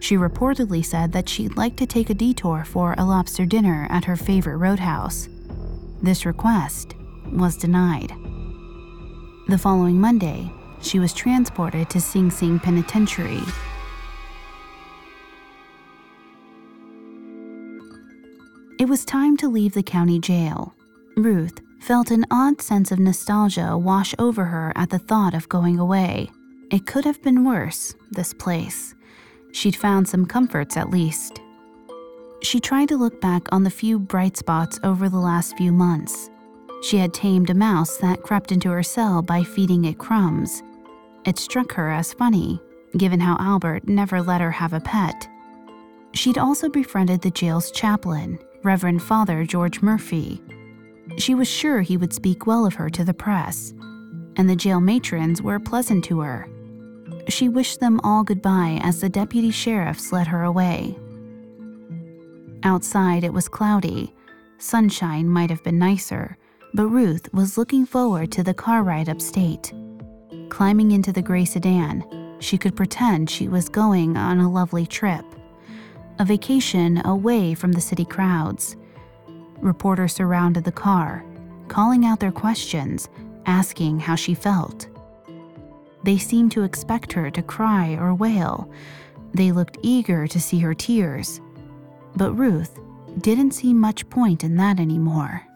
She 0.00 0.16
reportedly 0.16 0.84
said 0.84 1.12
that 1.12 1.28
she'd 1.28 1.56
like 1.56 1.76
to 1.76 1.86
take 1.86 2.08
a 2.08 2.14
detour 2.14 2.64
for 2.64 2.94
a 2.96 3.04
lobster 3.04 3.44
dinner 3.44 3.86
at 3.90 4.04
her 4.04 4.16
favorite 4.16 4.56
roadhouse. 4.56 5.28
This 6.02 6.24
request 6.24 6.94
was 7.32 7.56
denied. 7.56 8.12
The 9.48 9.58
following 9.58 10.00
Monday, 10.00 10.52
she 10.80 10.98
was 10.98 11.12
transported 11.12 11.90
to 11.90 12.00
Sing 12.00 12.30
Sing 12.30 12.58
Penitentiary. 12.58 13.42
It 18.78 18.88
was 18.88 19.04
time 19.04 19.36
to 19.38 19.48
leave 19.48 19.74
the 19.74 19.82
county 19.82 20.20
jail. 20.20 20.72
Ruth 21.16 21.60
felt 21.80 22.10
an 22.10 22.24
odd 22.30 22.62
sense 22.62 22.92
of 22.92 22.98
nostalgia 22.98 23.76
wash 23.76 24.14
over 24.18 24.44
her 24.44 24.72
at 24.76 24.90
the 24.90 24.98
thought 24.98 25.34
of 25.34 25.48
going 25.48 25.78
away. 25.78 26.30
It 26.70 26.86
could 26.86 27.04
have 27.04 27.20
been 27.22 27.44
worse, 27.44 27.94
this 28.10 28.32
place. 28.32 28.94
She'd 29.52 29.74
found 29.74 30.08
some 30.08 30.26
comforts 30.26 30.76
at 30.76 30.90
least. 30.90 31.40
She 32.42 32.60
tried 32.60 32.88
to 32.88 32.96
look 32.96 33.20
back 33.20 33.52
on 33.52 33.64
the 33.64 33.70
few 33.70 33.98
bright 33.98 34.36
spots 34.36 34.78
over 34.84 35.08
the 35.08 35.18
last 35.18 35.56
few 35.56 35.72
months. 35.72 36.30
She 36.82 36.98
had 36.98 37.12
tamed 37.12 37.50
a 37.50 37.54
mouse 37.54 37.96
that 37.96 38.22
crept 38.22 38.52
into 38.52 38.70
her 38.70 38.84
cell 38.84 39.22
by 39.22 39.42
feeding 39.42 39.86
it 39.86 39.98
crumbs. 39.98 40.62
It 41.28 41.36
struck 41.36 41.74
her 41.74 41.90
as 41.90 42.14
funny, 42.14 42.58
given 42.96 43.20
how 43.20 43.36
Albert 43.38 43.86
never 43.86 44.22
let 44.22 44.40
her 44.40 44.50
have 44.50 44.72
a 44.72 44.80
pet. 44.80 45.28
She'd 46.14 46.38
also 46.38 46.70
befriended 46.70 47.20
the 47.20 47.30
jail's 47.30 47.70
chaplain, 47.70 48.38
Reverend 48.64 49.02
Father 49.02 49.44
George 49.44 49.82
Murphy. 49.82 50.40
She 51.18 51.34
was 51.34 51.46
sure 51.46 51.82
he 51.82 51.98
would 51.98 52.14
speak 52.14 52.46
well 52.46 52.64
of 52.64 52.76
her 52.76 52.88
to 52.88 53.04
the 53.04 53.12
press, 53.12 53.74
and 54.36 54.48
the 54.48 54.56
jail 54.56 54.80
matrons 54.80 55.42
were 55.42 55.60
pleasant 55.60 56.02
to 56.06 56.20
her. 56.20 56.48
She 57.28 57.50
wished 57.50 57.78
them 57.78 58.00
all 58.02 58.24
goodbye 58.24 58.80
as 58.82 59.02
the 59.02 59.10
deputy 59.10 59.50
sheriffs 59.50 60.10
led 60.10 60.28
her 60.28 60.44
away. 60.44 60.98
Outside, 62.62 63.22
it 63.22 63.34
was 63.34 63.50
cloudy. 63.50 64.14
Sunshine 64.56 65.28
might 65.28 65.50
have 65.50 65.62
been 65.62 65.78
nicer, 65.78 66.38
but 66.72 66.88
Ruth 66.88 67.30
was 67.34 67.58
looking 67.58 67.84
forward 67.84 68.32
to 68.32 68.42
the 68.42 68.54
car 68.54 68.82
ride 68.82 69.10
upstate. 69.10 69.74
Climbing 70.48 70.92
into 70.92 71.12
the 71.12 71.22
gray 71.22 71.44
sedan, 71.44 72.04
she 72.40 72.58
could 72.58 72.76
pretend 72.76 73.28
she 73.28 73.48
was 73.48 73.68
going 73.68 74.16
on 74.16 74.38
a 74.38 74.50
lovely 74.50 74.86
trip. 74.86 75.24
A 76.18 76.24
vacation 76.24 77.04
away 77.06 77.54
from 77.54 77.72
the 77.72 77.80
city 77.80 78.04
crowds. 78.04 78.76
Reporters 79.60 80.14
surrounded 80.14 80.64
the 80.64 80.72
car, 80.72 81.24
calling 81.68 82.04
out 82.04 82.20
their 82.20 82.32
questions, 82.32 83.08
asking 83.46 84.00
how 84.00 84.14
she 84.14 84.34
felt. 84.34 84.88
They 86.04 86.18
seemed 86.18 86.52
to 86.52 86.62
expect 86.62 87.12
her 87.12 87.30
to 87.30 87.42
cry 87.42 87.94
or 87.94 88.14
wail. 88.14 88.70
They 89.34 89.52
looked 89.52 89.78
eager 89.82 90.26
to 90.26 90.40
see 90.40 90.58
her 90.60 90.74
tears. 90.74 91.40
But 92.16 92.32
Ruth 92.32 92.78
didn't 93.20 93.52
see 93.52 93.74
much 93.74 94.08
point 94.10 94.44
in 94.44 94.56
that 94.56 94.80
anymore. 94.80 95.47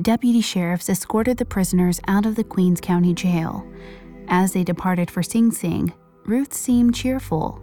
Deputy 0.00 0.40
sheriffs 0.40 0.88
escorted 0.88 1.36
the 1.36 1.44
prisoners 1.44 2.00
out 2.08 2.24
of 2.24 2.34
the 2.34 2.44
Queens 2.44 2.80
County 2.80 3.12
Jail. 3.12 3.66
As 4.28 4.52
they 4.52 4.64
departed 4.64 5.10
for 5.10 5.22
Sing 5.22 5.50
Sing, 5.50 5.92
Ruth 6.24 6.54
seemed 6.54 6.94
cheerful. 6.94 7.60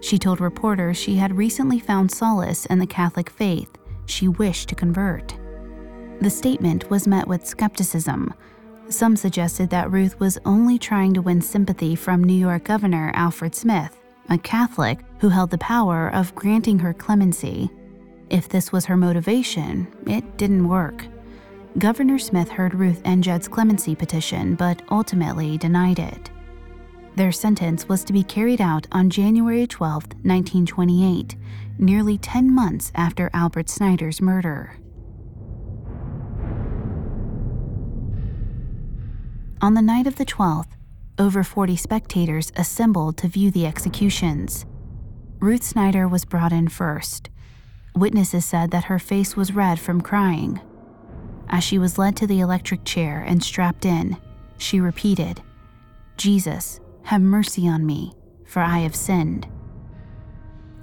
She 0.00 0.18
told 0.18 0.40
reporters 0.40 0.98
she 0.98 1.16
had 1.16 1.36
recently 1.36 1.78
found 1.80 2.10
solace 2.10 2.66
in 2.66 2.78
the 2.78 2.86
Catholic 2.86 3.30
faith 3.30 3.70
she 4.04 4.28
wished 4.28 4.68
to 4.68 4.74
convert. 4.74 5.34
The 6.20 6.30
statement 6.30 6.90
was 6.90 7.08
met 7.08 7.26
with 7.26 7.46
skepticism. 7.46 8.34
Some 8.88 9.16
suggested 9.16 9.70
that 9.70 9.90
Ruth 9.90 10.20
was 10.20 10.38
only 10.44 10.78
trying 10.78 11.14
to 11.14 11.22
win 11.22 11.40
sympathy 11.40 11.96
from 11.96 12.22
New 12.22 12.34
York 12.34 12.64
Governor 12.64 13.12
Alfred 13.14 13.54
Smith, 13.54 13.98
a 14.28 14.36
Catholic 14.36 14.98
who 15.20 15.30
held 15.30 15.50
the 15.50 15.58
power 15.58 16.10
of 16.10 16.34
granting 16.34 16.78
her 16.80 16.92
clemency. 16.92 17.70
If 18.28 18.48
this 18.48 18.72
was 18.72 18.84
her 18.84 18.96
motivation, 18.96 19.88
it 20.06 20.36
didn't 20.36 20.68
work. 20.68 21.06
Governor 21.78 22.18
Smith 22.18 22.50
heard 22.50 22.74
Ruth 22.74 23.00
and 23.04 23.24
Judd's 23.24 23.48
clemency 23.48 23.94
petition, 23.94 24.54
but 24.56 24.82
ultimately 24.90 25.56
denied 25.56 25.98
it. 25.98 26.30
Their 27.16 27.32
sentence 27.32 27.88
was 27.88 28.04
to 28.04 28.12
be 28.12 28.22
carried 28.22 28.60
out 28.60 28.86
on 28.92 29.08
January 29.08 29.66
12, 29.66 30.04
1928, 30.22 31.36
nearly 31.78 32.18
10 32.18 32.54
months 32.54 32.92
after 32.94 33.30
Albert 33.32 33.70
Snyder's 33.70 34.20
murder. 34.20 34.76
On 39.62 39.74
the 39.74 39.82
night 39.82 40.06
of 40.06 40.16
the 40.16 40.26
12th, 40.26 40.70
over 41.18 41.42
40 41.42 41.76
spectators 41.76 42.52
assembled 42.56 43.16
to 43.18 43.28
view 43.28 43.50
the 43.50 43.66
executions. 43.66 44.66
Ruth 45.38 45.62
Snyder 45.62 46.06
was 46.06 46.24
brought 46.24 46.52
in 46.52 46.68
first. 46.68 47.30
Witnesses 47.94 48.44
said 48.44 48.70
that 48.72 48.84
her 48.84 48.98
face 48.98 49.36
was 49.36 49.54
red 49.54 49.78
from 49.78 50.00
crying. 50.00 50.60
As 51.52 51.62
she 51.62 51.78
was 51.78 51.98
led 51.98 52.16
to 52.16 52.26
the 52.26 52.40
electric 52.40 52.82
chair 52.84 53.22
and 53.26 53.44
strapped 53.44 53.84
in, 53.84 54.16
she 54.56 54.80
repeated, 54.80 55.42
Jesus, 56.16 56.80
have 57.02 57.20
mercy 57.20 57.68
on 57.68 57.84
me, 57.84 58.14
for 58.46 58.60
I 58.60 58.78
have 58.78 58.96
sinned. 58.96 59.46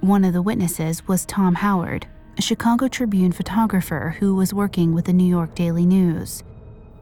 One 0.00 0.24
of 0.24 0.32
the 0.32 0.42
witnesses 0.42 1.06
was 1.08 1.26
Tom 1.26 1.56
Howard, 1.56 2.06
a 2.38 2.42
Chicago 2.42 2.86
Tribune 2.86 3.32
photographer 3.32 4.16
who 4.20 4.36
was 4.36 4.54
working 4.54 4.94
with 4.94 5.06
the 5.06 5.12
New 5.12 5.28
York 5.28 5.56
Daily 5.56 5.84
News. 5.84 6.44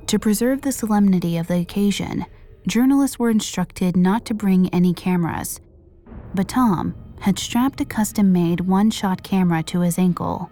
To 0.07 0.19
preserve 0.19 0.63
the 0.63 0.73
solemnity 0.73 1.37
of 1.37 1.49
the 1.49 1.61
occasion, 1.61 2.25
journalists 2.67 3.19
were 3.19 3.29
instructed 3.29 3.97
not 3.97 4.25
to 4.25 4.35
bring 4.35 4.71
any 4.71 4.95
cameras. 4.95 5.61
But 6.35 6.49
Tom 6.49 6.95
had 7.21 7.39
strapped 7.39 7.83
a 7.83 7.85
custom 7.85 8.33
made 8.33 8.63
one 8.63 8.91
shot 8.91 9.23
camera 9.23 9.63
to 9.65 9.81
his 9.81 9.99
ankle. 9.99 10.51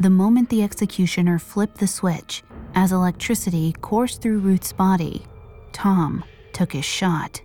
The 0.00 0.10
moment 0.10 0.48
the 0.48 0.62
executioner 0.62 1.38
flipped 1.38 1.78
the 1.78 1.86
switch, 1.86 2.42
as 2.74 2.92
electricity 2.92 3.74
coursed 3.80 4.20
through 4.20 4.40
Ruth's 4.40 4.72
body, 4.72 5.24
Tom 5.72 6.24
took 6.52 6.72
his 6.72 6.84
shot. 6.84 7.40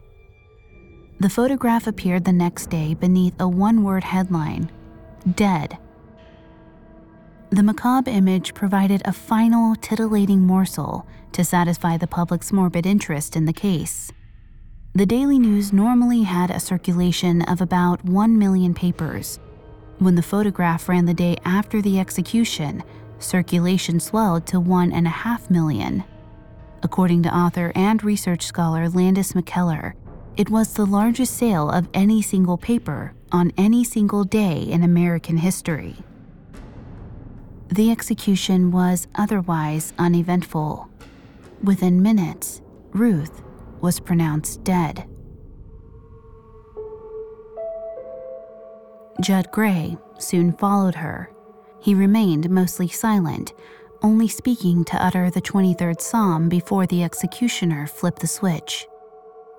The 1.20 1.30
photograph 1.30 1.86
appeared 1.86 2.26
the 2.26 2.34
next 2.34 2.70
day 2.70 2.94
beneath 2.94 3.40
a 3.40 3.48
one 3.48 3.84
word 3.84 4.04
headline 4.04 4.72
Dead. 5.36 5.78
The 7.50 7.64
macabre 7.64 8.12
image 8.12 8.54
provided 8.54 9.02
a 9.06 9.12
final, 9.12 9.76
titillating 9.76 10.42
morsel 10.42 11.06
to 11.34 11.44
satisfy 11.44 11.98
the 11.98 12.08
public's 12.08 12.54
morbid 12.54 12.86
interest 12.86 13.36
in 13.36 13.46
the 13.46 13.54
case. 13.54 14.12
The 14.94 15.06
Daily 15.06 15.40
News 15.40 15.74
normally 15.74 16.24
had 16.24 16.52
a 16.52 16.60
circulation 16.60 17.42
of 17.44 17.60
about 17.62 18.04
1 18.06 18.38
million 18.38 18.74
papers, 18.74 19.40
when 20.00 20.16
the 20.16 20.22
photograph 20.22 20.88
ran 20.90 21.06
the 21.06 21.14
day 21.14 21.36
after 21.46 21.82
the 21.82 22.00
execution, 22.00 22.84
circulation 23.20 24.00
swelled 24.00 24.48
to 24.48 24.60
one 24.60 24.92
and 24.92 25.06
a 25.06 25.10
half 25.10 25.50
million. 25.50 26.04
According 26.82 27.24
to 27.24 27.36
author 27.36 27.72
and 27.76 28.04
research 28.04 28.44
scholar 28.44 28.88
Landis 28.90 29.34
MacKellar, 29.34 29.94
it 30.38 30.50
was 30.50 30.74
the 30.74 30.86
largest 30.86 31.36
sale 31.36 31.70
of 31.70 31.90
any 31.94 32.22
single 32.22 32.58
paper 32.58 33.14
on 33.32 33.52
any 33.58 33.84
single 33.84 34.24
day 34.24 34.62
in 34.62 34.84
American 34.84 35.38
history. 35.38 35.98
The 37.68 37.92
execution 37.92 38.72
was 38.72 39.08
otherwise 39.16 39.94
uneventful. 40.00 40.90
Within 41.62 42.02
minutes, 42.02 42.62
Ruth 42.92 43.44
was 43.82 44.00
pronounced 44.00 44.64
dead. 44.64 45.08
Judd 49.20 49.52
Gray 49.52 49.98
soon 50.18 50.54
followed 50.54 50.96
her. 50.96 51.30
He 51.82 51.94
remained 51.94 52.50
mostly 52.50 52.88
silent, 52.88 53.54
only 54.02 54.28
speaking 54.28 54.86
to 54.86 55.04
utter 55.04 55.30
the 55.30 55.42
23rd 55.42 56.00
Psalm 56.00 56.48
before 56.48 56.86
the 56.88 57.04
executioner 57.04 57.86
flipped 57.86 58.20
the 58.20 58.28
switch. 58.28 58.88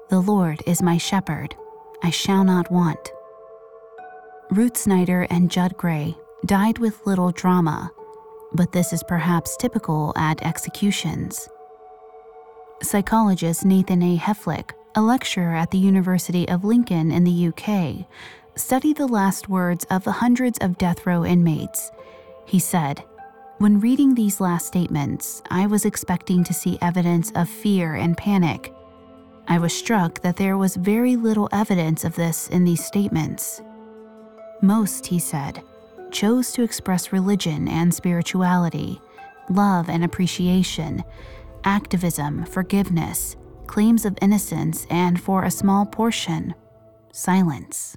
The 0.08 0.20
Lord 0.20 0.62
is 0.66 0.82
my 0.82 0.96
shepherd, 0.96 1.54
I 2.02 2.10
shall 2.10 2.44
not 2.44 2.70
want. 2.70 3.10
Ruth 4.50 4.76
Snyder 4.76 5.26
and 5.30 5.50
Judd 5.50 5.76
Gray 5.76 6.16
died 6.46 6.78
with 6.78 7.06
little 7.06 7.30
drama, 7.30 7.90
but 8.52 8.72
this 8.72 8.92
is 8.92 9.02
perhaps 9.02 9.56
typical 9.58 10.12
at 10.16 10.42
executions. 10.42 11.48
Psychologist 12.82 13.64
Nathan 13.64 14.02
A. 14.02 14.16
Heflick 14.16 14.70
a 14.94 15.02
lecturer 15.02 15.54
at 15.54 15.70
the 15.70 15.78
University 15.78 16.48
of 16.48 16.64
Lincoln 16.64 17.12
in 17.12 17.24
the 17.24 17.48
UK, 17.48 18.06
studied 18.60 18.96
the 18.96 19.06
last 19.06 19.48
words 19.48 19.84
of 19.90 20.04
the 20.04 20.12
hundreds 20.12 20.58
of 20.58 20.78
death 20.78 21.06
row 21.06 21.24
inmates. 21.24 21.90
He 22.46 22.58
said, 22.58 23.02
When 23.58 23.80
reading 23.80 24.14
these 24.14 24.40
last 24.40 24.66
statements, 24.66 25.42
I 25.50 25.66
was 25.66 25.84
expecting 25.84 26.44
to 26.44 26.54
see 26.54 26.78
evidence 26.82 27.32
of 27.34 27.48
fear 27.48 27.94
and 27.94 28.16
panic. 28.16 28.72
I 29.48 29.58
was 29.58 29.72
struck 29.72 30.20
that 30.20 30.36
there 30.36 30.56
was 30.56 30.76
very 30.76 31.16
little 31.16 31.48
evidence 31.52 32.04
of 32.04 32.14
this 32.14 32.48
in 32.48 32.64
these 32.64 32.84
statements. 32.84 33.62
Most, 34.62 35.06
he 35.06 35.18
said, 35.18 35.62
chose 36.10 36.52
to 36.52 36.62
express 36.62 37.12
religion 37.12 37.66
and 37.66 37.92
spirituality, 37.92 39.00
love 39.48 39.88
and 39.88 40.04
appreciation, 40.04 41.02
activism, 41.64 42.44
forgiveness, 42.44 43.36
claims 43.66 44.04
of 44.04 44.18
innocence, 44.20 44.86
and 44.90 45.20
for 45.20 45.44
a 45.44 45.50
small 45.50 45.86
portion, 45.86 46.54
silence. 47.12 47.96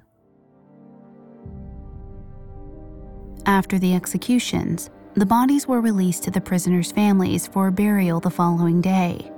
After 3.46 3.78
the 3.78 3.94
executions, 3.94 4.88
the 5.14 5.26
bodies 5.26 5.68
were 5.68 5.82
released 5.82 6.22
to 6.24 6.30
the 6.30 6.40
prisoners' 6.40 6.90
families 6.90 7.46
for 7.46 7.70
burial 7.70 8.18
the 8.18 8.30
following 8.30 8.80
day. 8.80 9.30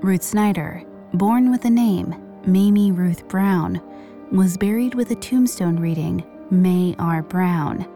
Ruth 0.00 0.22
Snyder, 0.22 0.82
born 1.12 1.50
with 1.50 1.60
the 1.60 1.70
name 1.70 2.14
Mamie 2.46 2.92
Ruth 2.92 3.28
Brown, 3.28 3.80
was 4.32 4.56
buried 4.56 4.94
with 4.94 5.10
a 5.10 5.16
tombstone 5.16 5.78
reading 5.78 6.24
May 6.50 6.96
R. 6.98 7.22
Brown. 7.22 7.86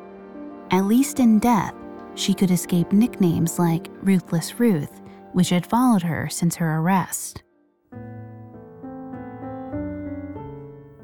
At 0.72 0.84
least 0.84 1.20
in 1.20 1.38
death, 1.38 1.74
she 2.16 2.34
could 2.34 2.50
escape 2.50 2.92
nicknames 2.92 3.58
like 3.58 3.88
Ruthless 4.02 4.60
Ruth, 4.60 5.00
which 5.32 5.48
had 5.48 5.64
followed 5.64 6.02
her 6.02 6.28
since 6.28 6.56
her 6.56 6.76
arrest. 6.78 7.42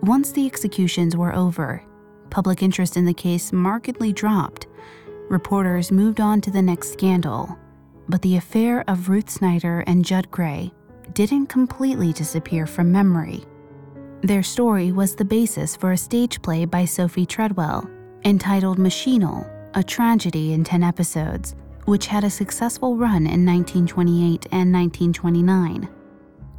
Once 0.03 0.31
the 0.31 0.47
executions 0.47 1.17
were 1.17 1.35
over, 1.35 1.83
public 2.37 2.63
interest 2.63 2.99
in 2.99 3.07
the 3.07 3.15
case 3.15 3.51
markedly 3.51 4.13
dropped. 4.13 4.67
Reporters 5.31 5.91
moved 5.91 6.21
on 6.21 6.39
to 6.39 6.51
the 6.51 6.61
next 6.61 6.93
scandal, 6.93 7.57
but 8.11 8.21
the 8.21 8.37
affair 8.37 8.85
of 8.89 9.09
Ruth 9.09 9.31
Snyder 9.31 9.83
and 9.87 10.05
Judd 10.05 10.31
Gray 10.31 10.71
didn't 11.15 11.47
completely 11.47 12.13
disappear 12.13 12.67
from 12.67 12.93
memory. 12.93 13.43
Their 14.21 14.43
story 14.43 14.93
was 14.93 15.17
the 15.17 15.25
basis 15.25 15.77
for 15.77 15.93
a 15.93 15.97
stage 15.97 16.43
play 16.43 16.67
by 16.67 16.85
Sophie 16.85 17.25
Treadwell 17.25 17.89
entitled 18.27 18.77
Machinal, 18.77 19.49
a 19.73 19.83
tragedy 19.83 20.53
in 20.53 20.63
10 20.63 20.83
episodes, 20.83 21.55
which 21.87 22.07
had 22.07 22.23
a 22.23 22.29
successful 22.29 22.99
run 22.99 23.27
in 23.27 23.47
1928 23.47 24.45
and 24.53 24.71
1929. 24.75 25.89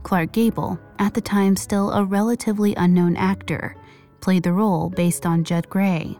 Clark 0.01 0.32
Gable, 0.32 0.80
at 0.97 1.13
the 1.13 1.21
time 1.21 1.55
still 1.55 1.91
a 1.91 2.03
relatively 2.03 2.73
unknown 2.73 3.15
actor, 3.15 3.75
played 4.22 4.43
the 4.43 4.53
role 4.53 4.89
based 4.89 5.26
on 5.26 5.43
Judd 5.43 5.70
Gray. 5.70 6.18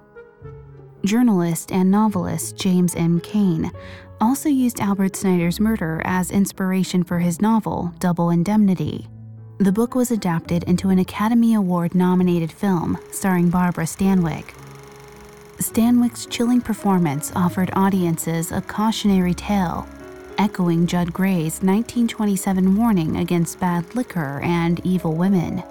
Journalist 1.06 1.72
and 1.72 1.92
novelist 1.92 2.58
James 2.58 2.96
M. 2.96 3.20
Cain 3.22 3.72
also 4.20 4.50
used 4.50 4.80
Albert 4.80 5.16
Snyder's 5.16 5.60
murder 5.60 6.02
as 6.04 6.32
inspiration 6.32 7.04
for 7.04 7.20
his 7.20 7.42
novel, 7.42 7.94
Double 8.00 8.30
Indemnity. 8.30 9.08
The 9.60 9.72
book 9.72 9.96
was 9.96 10.12
adapted 10.12 10.64
into 10.64 10.90
an 10.90 11.00
Academy 11.00 11.54
Award 11.56 11.96
nominated 11.96 12.52
film 12.52 12.98
starring 13.12 13.50
Barbara 13.50 13.86
Stanwyck. 13.86 14.54
Stanwyck's 15.58 16.28
chilling 16.28 16.62
performance 16.62 17.32
offered 17.36 17.72
audiences 17.74 18.52
a 18.52 18.62
cautionary 18.62 19.34
tale, 19.34 19.88
echoing 20.38 20.86
Judd 20.86 21.12
Gray's 21.12 21.62
1927 21.64 22.76
warning 22.76 23.18
against 23.18 23.60
bad 23.60 23.96
liquor 23.96 24.40
and 24.42 24.80
evil 24.86 25.14
women. 25.14 25.64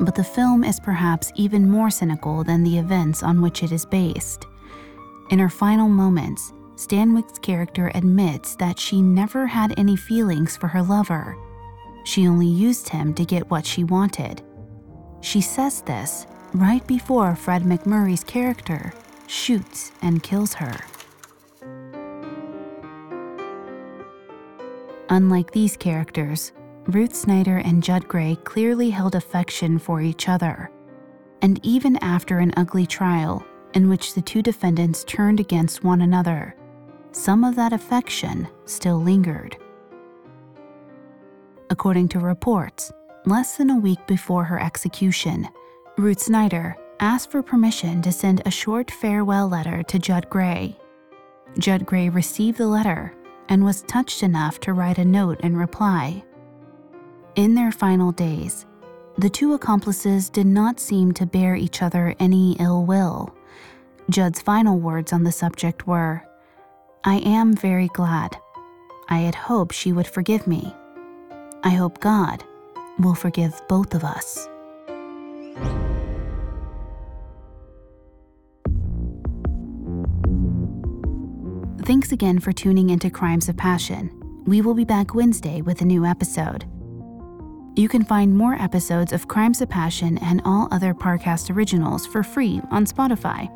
But 0.00 0.14
the 0.14 0.24
film 0.24 0.64
is 0.64 0.80
perhaps 0.80 1.32
even 1.36 1.70
more 1.70 1.90
cynical 1.90 2.44
than 2.44 2.62
the 2.62 2.78
events 2.78 3.22
on 3.22 3.40
which 3.40 3.62
it 3.62 3.72
is 3.72 3.86
based. 3.86 4.46
In 5.30 5.38
her 5.38 5.48
final 5.48 5.88
moments, 5.88 6.52
Stanwyck's 6.76 7.38
character 7.38 7.90
admits 7.94 8.56
that 8.56 8.78
she 8.78 9.00
never 9.00 9.46
had 9.46 9.78
any 9.78 9.96
feelings 9.96 10.56
for 10.56 10.68
her 10.68 10.82
lover. 10.82 11.36
She 12.04 12.26
only 12.26 12.48
used 12.48 12.88
him 12.88 13.14
to 13.14 13.24
get 13.24 13.50
what 13.50 13.64
she 13.64 13.84
wanted. 13.84 14.42
She 15.20 15.40
says 15.40 15.80
this 15.82 16.26
right 16.52 16.86
before 16.86 17.34
Fred 17.36 17.62
MacMurray's 17.62 18.24
character 18.24 18.92
shoots 19.26 19.92
and 20.02 20.22
kills 20.22 20.54
her. 20.54 20.76
Unlike 25.08 25.52
these 25.52 25.76
characters, 25.76 26.52
Ruth 26.86 27.14
Snyder 27.14 27.58
and 27.58 27.82
Judd 27.82 28.06
Gray 28.08 28.36
clearly 28.44 28.90
held 28.90 29.14
affection 29.14 29.78
for 29.78 30.02
each 30.02 30.28
other. 30.28 30.70
And 31.40 31.58
even 31.64 31.96
after 31.98 32.38
an 32.38 32.52
ugly 32.56 32.86
trial, 32.86 33.44
in 33.72 33.88
which 33.88 34.14
the 34.14 34.22
two 34.22 34.42
defendants 34.42 35.02
turned 35.04 35.40
against 35.40 35.82
one 35.82 36.02
another, 36.02 36.54
some 37.12 37.42
of 37.42 37.56
that 37.56 37.72
affection 37.72 38.46
still 38.66 38.98
lingered. 38.98 39.56
According 41.70 42.08
to 42.08 42.20
reports, 42.20 42.92
less 43.24 43.56
than 43.56 43.70
a 43.70 43.78
week 43.78 44.06
before 44.06 44.44
her 44.44 44.60
execution, 44.60 45.48
Ruth 45.96 46.20
Snyder 46.20 46.76
asked 47.00 47.30
for 47.30 47.42
permission 47.42 48.02
to 48.02 48.12
send 48.12 48.42
a 48.44 48.50
short 48.50 48.90
farewell 48.90 49.48
letter 49.48 49.82
to 49.84 49.98
Judd 49.98 50.28
Gray. 50.28 50.76
Judd 51.58 51.86
Gray 51.86 52.10
received 52.10 52.58
the 52.58 52.66
letter 52.66 53.14
and 53.48 53.64
was 53.64 53.82
touched 53.82 54.22
enough 54.22 54.60
to 54.60 54.72
write 54.72 54.98
a 54.98 55.04
note 55.04 55.40
in 55.40 55.56
reply. 55.56 56.22
In 57.36 57.56
their 57.56 57.72
final 57.72 58.12
days, 58.12 58.64
the 59.18 59.28
two 59.28 59.54
accomplices 59.54 60.30
did 60.30 60.46
not 60.46 60.78
seem 60.78 61.12
to 61.14 61.26
bear 61.26 61.56
each 61.56 61.82
other 61.82 62.14
any 62.20 62.52
ill 62.60 62.84
will. 62.84 63.34
Judd's 64.08 64.40
final 64.40 64.78
words 64.78 65.12
on 65.12 65.24
the 65.24 65.32
subject 65.32 65.84
were 65.84 66.24
I 67.02 67.16
am 67.16 67.52
very 67.52 67.88
glad. 67.88 68.36
I 69.08 69.18
had 69.18 69.34
hoped 69.34 69.74
she 69.74 69.92
would 69.92 70.06
forgive 70.06 70.46
me. 70.46 70.72
I 71.64 71.70
hope 71.70 71.98
God 71.98 72.44
will 73.00 73.16
forgive 73.16 73.60
both 73.68 73.94
of 73.94 74.04
us. 74.04 74.48
Thanks 81.84 82.12
again 82.12 82.38
for 82.38 82.52
tuning 82.52 82.90
into 82.90 83.10
Crimes 83.10 83.48
of 83.48 83.56
Passion. 83.56 84.20
We 84.46 84.60
will 84.60 84.74
be 84.74 84.84
back 84.84 85.16
Wednesday 85.16 85.62
with 85.62 85.80
a 85.80 85.84
new 85.84 86.06
episode. 86.06 86.64
You 87.76 87.88
can 87.88 88.04
find 88.04 88.36
more 88.36 88.54
episodes 88.54 89.12
of 89.12 89.26
Crimes 89.26 89.60
of 89.60 89.68
Passion 89.68 90.18
and 90.18 90.40
all 90.44 90.68
other 90.70 90.94
Parcast 90.94 91.54
originals 91.54 92.06
for 92.06 92.22
free 92.22 92.60
on 92.70 92.86
Spotify. 92.86 93.50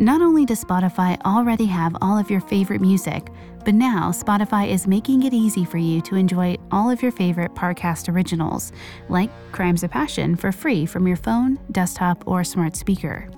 Not 0.00 0.20
only 0.20 0.44
does 0.44 0.64
Spotify 0.64 1.20
already 1.24 1.66
have 1.66 1.96
all 2.00 2.18
of 2.18 2.32
your 2.32 2.40
favorite 2.40 2.80
music, 2.80 3.28
but 3.64 3.74
now 3.74 4.10
Spotify 4.10 4.68
is 4.68 4.88
making 4.88 5.22
it 5.22 5.32
easy 5.32 5.64
for 5.64 5.78
you 5.78 6.00
to 6.00 6.16
enjoy 6.16 6.56
all 6.72 6.90
of 6.90 7.00
your 7.00 7.12
favorite 7.12 7.54
Parcast 7.54 8.12
originals, 8.12 8.72
like 9.08 9.30
Crimes 9.52 9.84
of 9.84 9.92
Passion, 9.92 10.34
for 10.34 10.50
free 10.50 10.84
from 10.84 11.06
your 11.06 11.16
phone, 11.16 11.60
desktop, 11.70 12.26
or 12.26 12.42
smart 12.42 12.74
speaker. 12.74 13.28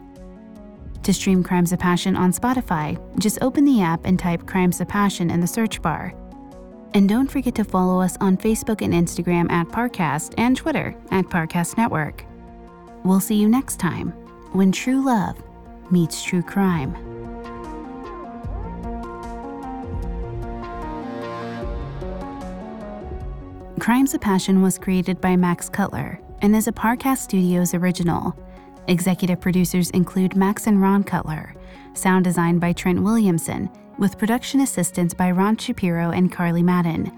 To 1.02 1.12
stream 1.12 1.42
Crimes 1.42 1.72
of 1.72 1.78
Passion 1.78 2.16
on 2.16 2.32
Spotify, 2.32 2.98
just 3.20 3.42
open 3.42 3.66
the 3.66 3.82
app 3.82 4.06
and 4.06 4.18
type 4.18 4.46
Crimes 4.46 4.80
of 4.80 4.88
Passion 4.88 5.30
in 5.30 5.40
the 5.40 5.46
search 5.46 5.82
bar. 5.82 6.14
And 6.94 7.08
don't 7.08 7.28
forget 7.28 7.56
to 7.56 7.64
follow 7.64 8.00
us 8.00 8.16
on 8.20 8.36
Facebook 8.36 8.80
and 8.80 8.94
Instagram 8.94 9.50
at 9.50 9.66
Parcast 9.66 10.32
and 10.38 10.56
Twitter 10.56 10.94
at 11.10 11.24
Parcast 11.24 11.76
Network. 11.76 12.24
We'll 13.04 13.18
see 13.18 13.34
you 13.34 13.48
next 13.48 13.80
time 13.80 14.10
when 14.52 14.70
true 14.70 15.04
love 15.04 15.42
meets 15.90 16.22
true 16.22 16.42
crime. 16.42 16.94
Crimes 23.80 24.14
of 24.14 24.20
Passion 24.20 24.62
was 24.62 24.78
created 24.78 25.20
by 25.20 25.34
Max 25.34 25.68
Cutler 25.68 26.20
and 26.42 26.54
is 26.54 26.68
a 26.68 26.72
Parcast 26.72 27.18
Studios 27.18 27.74
original. 27.74 28.34
Executive 28.86 29.40
producers 29.40 29.90
include 29.90 30.36
Max 30.36 30.68
and 30.68 30.80
Ron 30.80 31.02
Cutler, 31.02 31.54
sound 31.94 32.24
design 32.24 32.60
by 32.60 32.72
Trent 32.72 33.02
Williamson, 33.02 33.68
with 33.98 34.18
production 34.18 34.60
assistance 34.60 35.14
by 35.14 35.30
Ron 35.30 35.56
Shapiro 35.56 36.10
and 36.10 36.30
Carly 36.30 36.62
Madden. 36.62 37.16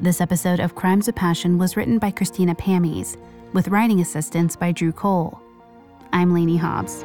This 0.00 0.20
episode 0.20 0.60
of 0.60 0.74
Crimes 0.74 1.08
of 1.08 1.14
Passion 1.14 1.58
was 1.58 1.76
written 1.76 1.98
by 1.98 2.10
Christina 2.10 2.54
Pammies, 2.54 3.16
with 3.52 3.68
writing 3.68 4.00
assistance 4.00 4.56
by 4.56 4.72
Drew 4.72 4.92
Cole. 4.92 5.40
I'm 6.12 6.32
Lainey 6.32 6.56
Hobbs. 6.56 7.04